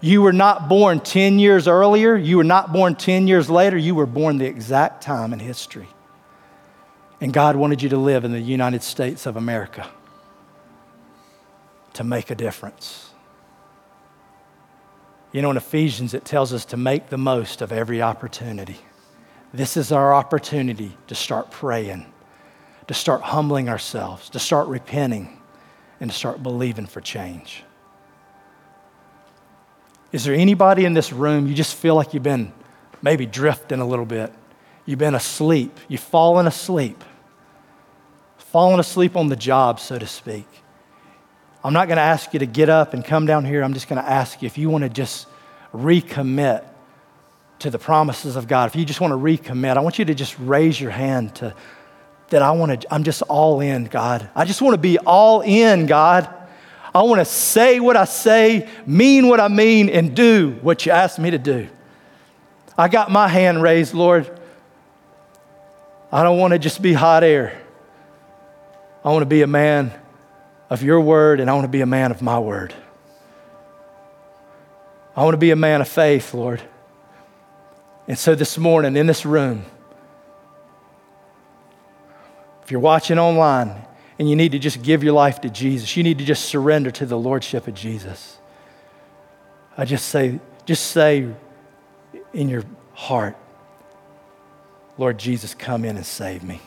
You 0.00 0.20
were 0.22 0.32
not 0.32 0.68
born 0.68 1.00
10 1.00 1.38
years 1.38 1.66
earlier, 1.66 2.14
you 2.14 2.36
were 2.36 2.44
not 2.44 2.72
born 2.72 2.94
10 2.94 3.26
years 3.26 3.48
later, 3.48 3.76
you 3.76 3.94
were 3.94 4.06
born 4.06 4.38
the 4.38 4.46
exact 4.46 5.02
time 5.02 5.32
in 5.32 5.38
history. 5.38 5.88
And 7.20 7.32
God 7.32 7.56
wanted 7.56 7.80
you 7.80 7.88
to 7.88 7.96
live 7.96 8.24
in 8.24 8.32
the 8.32 8.40
United 8.40 8.82
States 8.82 9.24
of 9.24 9.36
America 9.36 9.88
to 11.94 12.04
make 12.04 12.30
a 12.30 12.34
difference. 12.34 13.10
You 15.32 15.42
know, 15.42 15.50
in 15.50 15.56
Ephesians, 15.56 16.14
it 16.14 16.24
tells 16.24 16.52
us 16.52 16.64
to 16.66 16.76
make 16.76 17.08
the 17.08 17.18
most 17.18 17.62
of 17.62 17.72
every 17.72 18.02
opportunity. 18.02 18.78
This 19.52 19.76
is 19.76 19.90
our 19.90 20.12
opportunity 20.12 20.96
to 21.06 21.14
start 21.14 21.50
praying, 21.50 22.04
to 22.86 22.94
start 22.94 23.22
humbling 23.22 23.68
ourselves, 23.68 24.30
to 24.30 24.38
start 24.38 24.68
repenting, 24.68 25.40
and 26.00 26.10
to 26.10 26.16
start 26.16 26.42
believing 26.42 26.86
for 26.86 27.00
change. 27.00 27.64
Is 30.12 30.24
there 30.24 30.34
anybody 30.34 30.84
in 30.84 30.94
this 30.94 31.12
room 31.12 31.46
you 31.46 31.54
just 31.54 31.74
feel 31.74 31.94
like 31.94 32.14
you've 32.14 32.22
been 32.22 32.52
maybe 33.02 33.26
drifting 33.26 33.80
a 33.80 33.86
little 33.86 34.04
bit? 34.04 34.32
You've 34.86 34.98
been 34.98 35.14
asleep, 35.14 35.78
you've 35.88 36.00
fallen 36.00 36.46
asleep, 36.46 37.02
fallen 38.36 38.78
asleep 38.78 39.16
on 39.16 39.28
the 39.28 39.36
job, 39.36 39.80
so 39.80 39.98
to 39.98 40.06
speak. 40.06 40.46
I'm 41.64 41.72
not 41.72 41.88
going 41.88 41.96
to 41.96 42.02
ask 42.02 42.34
you 42.34 42.40
to 42.40 42.46
get 42.46 42.68
up 42.68 42.92
and 42.92 43.02
come 43.02 43.24
down 43.24 43.46
here. 43.46 43.64
I'm 43.64 43.72
just 43.72 43.88
going 43.88 44.00
to 44.00 44.08
ask 44.08 44.42
you 44.42 44.46
if 44.46 44.58
you 44.58 44.68
want 44.68 44.84
to 44.84 44.90
just 44.90 45.26
recommit 45.72 46.62
to 47.60 47.70
the 47.70 47.78
promises 47.78 48.36
of 48.36 48.46
God. 48.46 48.66
If 48.68 48.76
you 48.76 48.84
just 48.84 49.00
want 49.00 49.12
to 49.12 49.16
recommit, 49.16 49.78
I 49.78 49.80
want 49.80 49.98
you 49.98 50.04
to 50.04 50.14
just 50.14 50.38
raise 50.38 50.78
your 50.78 50.90
hand 50.90 51.34
to 51.36 51.54
that 52.30 52.42
I 52.42 52.52
want 52.52 52.82
to 52.82 52.94
I'm 52.94 53.04
just 53.04 53.22
all 53.22 53.60
in, 53.60 53.84
God. 53.84 54.28
I 54.34 54.44
just 54.44 54.62
want 54.62 54.74
to 54.74 54.80
be 54.80 54.98
all 54.98 55.40
in, 55.40 55.86
God. 55.86 56.28
I 56.94 57.02
want 57.02 57.20
to 57.20 57.24
say 57.24 57.80
what 57.80 57.96
I 57.96 58.04
say, 58.04 58.68
mean 58.86 59.28
what 59.28 59.40
I 59.40 59.48
mean 59.48 59.88
and 59.88 60.14
do 60.14 60.58
what 60.62 60.86
you 60.86 60.92
asked 60.92 61.18
me 61.18 61.30
to 61.32 61.38
do. 61.38 61.68
I 62.78 62.88
got 62.88 63.10
my 63.10 63.28
hand 63.28 63.62
raised, 63.62 63.94
Lord. 63.94 64.30
I 66.12 66.22
don't 66.22 66.38
want 66.38 66.52
to 66.52 66.58
just 66.58 66.80
be 66.80 66.92
hot 66.92 67.24
air. 67.24 67.60
I 69.04 69.10
want 69.10 69.22
to 69.22 69.26
be 69.26 69.42
a 69.42 69.48
man 69.48 69.92
of 70.70 70.82
your 70.82 71.00
word, 71.00 71.40
and 71.40 71.50
I 71.50 71.54
want 71.54 71.64
to 71.64 71.68
be 71.68 71.80
a 71.80 71.86
man 71.86 72.10
of 72.10 72.22
my 72.22 72.38
word. 72.38 72.72
I 75.16 75.22
want 75.24 75.34
to 75.34 75.38
be 75.38 75.50
a 75.50 75.56
man 75.56 75.80
of 75.80 75.88
faith, 75.88 76.32
Lord. 76.32 76.62
And 78.06 78.18
so 78.18 78.34
this 78.34 78.58
morning 78.58 78.96
in 78.96 79.06
this 79.06 79.24
room, 79.24 79.64
if 82.64 82.70
you're 82.70 82.80
watching 82.80 83.18
online 83.18 83.74
and 84.18 84.28
you 84.28 84.36
need 84.36 84.52
to 84.52 84.58
just 84.58 84.82
give 84.82 85.04
your 85.04 85.12
life 85.12 85.40
to 85.42 85.50
Jesus, 85.50 85.96
you 85.96 86.02
need 86.02 86.18
to 86.18 86.24
just 86.24 86.46
surrender 86.46 86.90
to 86.92 87.04
the 87.04 87.18
Lordship 87.18 87.68
of 87.68 87.74
Jesus. 87.74 88.38
I 89.76 89.84
just 89.84 90.08
say, 90.08 90.40
just 90.64 90.86
say 90.86 91.28
in 92.32 92.48
your 92.48 92.62
heart, 92.94 93.36
Lord 94.96 95.18
Jesus, 95.18 95.54
come 95.54 95.84
in 95.84 95.96
and 95.96 96.06
save 96.06 96.42
me. 96.42 96.60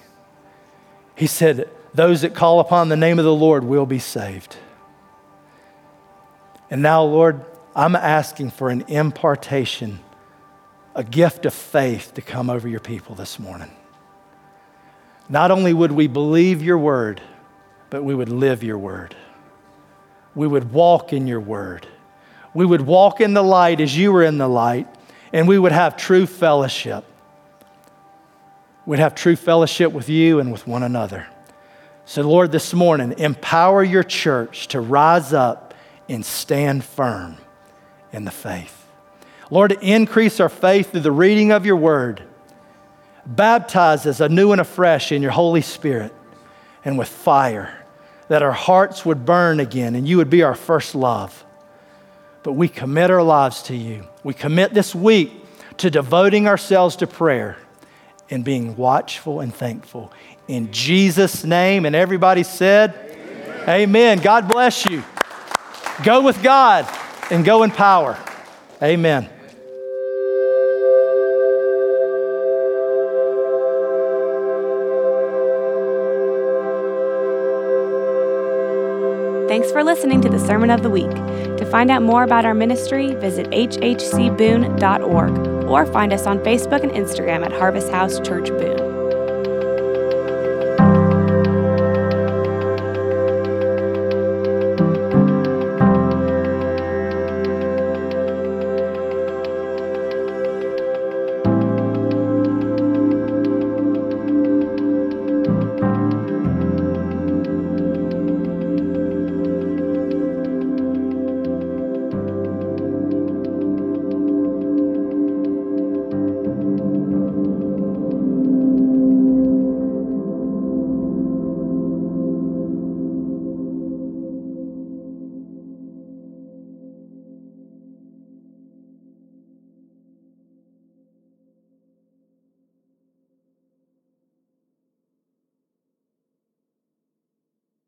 He 1.15 1.25
said, 1.25 1.69
those 1.93 2.21
that 2.21 2.35
call 2.35 2.59
upon 2.59 2.89
the 2.89 2.97
name 2.97 3.17
of 3.17 3.25
the 3.25 3.33
Lord 3.33 3.63
will 3.63 3.85
be 3.85 3.99
saved. 3.99 4.55
And 6.69 6.81
now, 6.81 7.01
Lord, 7.03 7.43
I'm 7.75 7.95
asking 7.95 8.51
for 8.51 8.69
an 8.69 8.81
impartation, 8.87 9.99
a 10.93 11.03
gift 11.03 11.45
of 11.45 11.53
faith 11.53 12.13
to 12.15 12.21
come 12.21 12.49
over 12.49 12.67
your 12.67 12.81
people 12.81 13.15
this 13.15 13.39
morning. 13.39 13.71
Not 15.29 15.51
only 15.51 15.73
would 15.73 15.91
we 15.91 16.07
believe 16.07 16.61
your 16.61 16.77
word, 16.77 17.21
but 17.89 18.03
we 18.03 18.15
would 18.15 18.29
live 18.29 18.63
your 18.63 18.77
word. 18.77 19.15
We 20.35 20.47
would 20.47 20.71
walk 20.71 21.13
in 21.13 21.27
your 21.27 21.39
word. 21.39 21.87
We 22.53 22.65
would 22.65 22.81
walk 22.81 23.21
in 23.21 23.33
the 23.33 23.43
light 23.43 23.81
as 23.81 23.97
you 23.97 24.11
were 24.11 24.23
in 24.23 24.37
the 24.37 24.47
light, 24.47 24.87
and 25.33 25.47
we 25.47 25.59
would 25.59 25.71
have 25.71 25.97
true 25.97 26.25
fellowship. 26.25 27.03
We'd 28.85 28.99
have 28.99 29.15
true 29.15 29.35
fellowship 29.35 29.91
with 29.91 30.07
you 30.07 30.39
and 30.39 30.51
with 30.51 30.65
one 30.65 30.83
another. 30.83 31.27
So, 32.05 32.21
Lord, 32.21 32.53
this 32.53 32.73
morning, 32.73 33.15
empower 33.17 33.83
your 33.83 34.03
church 34.03 34.69
to 34.69 34.79
rise 34.79 35.33
up 35.33 35.73
and 36.07 36.25
stand 36.25 36.85
firm 36.85 37.35
in 38.13 38.23
the 38.23 38.31
faith. 38.31 38.85
Lord, 39.49 39.73
increase 39.81 40.39
our 40.39 40.47
faith 40.47 40.91
through 40.91 41.01
the 41.01 41.11
reading 41.11 41.51
of 41.51 41.65
your 41.65 41.75
word. 41.75 42.23
Baptize 43.27 44.05
us 44.05 44.21
anew 44.21 44.53
and 44.53 44.61
afresh 44.61 45.11
in 45.11 45.21
your 45.21 45.31
Holy 45.31 45.61
Spirit 45.61 46.13
and 46.85 46.97
with 46.97 47.09
fire, 47.09 47.85
that 48.29 48.41
our 48.41 48.53
hearts 48.53 49.05
would 49.05 49.25
burn 49.25 49.59
again 49.59 49.95
and 49.95 50.07
you 50.07 50.17
would 50.17 50.29
be 50.29 50.43
our 50.43 50.55
first 50.55 50.95
love. 50.95 51.43
But 52.43 52.53
we 52.53 52.69
commit 52.69 53.11
our 53.11 53.23
lives 53.23 53.63
to 53.63 53.75
you. 53.75 54.07
We 54.23 54.33
commit 54.33 54.73
this 54.73 54.95
week 54.95 55.31
to 55.77 55.89
devoting 55.89 56.47
ourselves 56.47 56.95
to 56.97 57.07
prayer 57.07 57.57
and 58.29 58.43
being 58.43 58.77
watchful 58.77 59.41
and 59.41 59.53
thankful 59.53 60.11
in 60.47 60.71
Jesus' 60.71 61.43
name. 61.43 61.85
And 61.85 61.95
everybody 61.95 62.43
said, 62.43 62.93
Amen. 63.63 63.69
Amen. 63.69 64.19
God 64.19 64.47
bless 64.47 64.85
you. 64.85 65.03
Go 66.03 66.21
with 66.21 66.41
God 66.41 66.87
and 67.29 67.43
go 67.43 67.63
in 67.63 67.71
power. 67.71 68.17
Amen. 68.81 69.29
Thanks 79.57 79.71
for 79.71 79.83
listening 79.83 80.21
to 80.21 80.29
the 80.29 80.37
Sermon 80.37 80.69
of 80.69 80.83
the 80.83 80.89
Week. 80.91 81.09
To 81.09 81.65
find 81.65 81.89
out 81.89 82.03
more 82.03 82.21
about 82.21 82.45
our 82.45 82.53
ministry, 82.53 83.15
visit 83.15 83.47
hhcboone.org 83.47 85.37
or 85.67 85.85
find 85.87 86.13
us 86.13 86.27
on 86.27 86.37
Facebook 86.41 86.83
and 86.83 86.91
Instagram 86.91 87.43
at 87.43 87.51
Harvest 87.51 87.91
House 87.91 88.19
Church 88.19 88.49
Boone. 88.49 88.86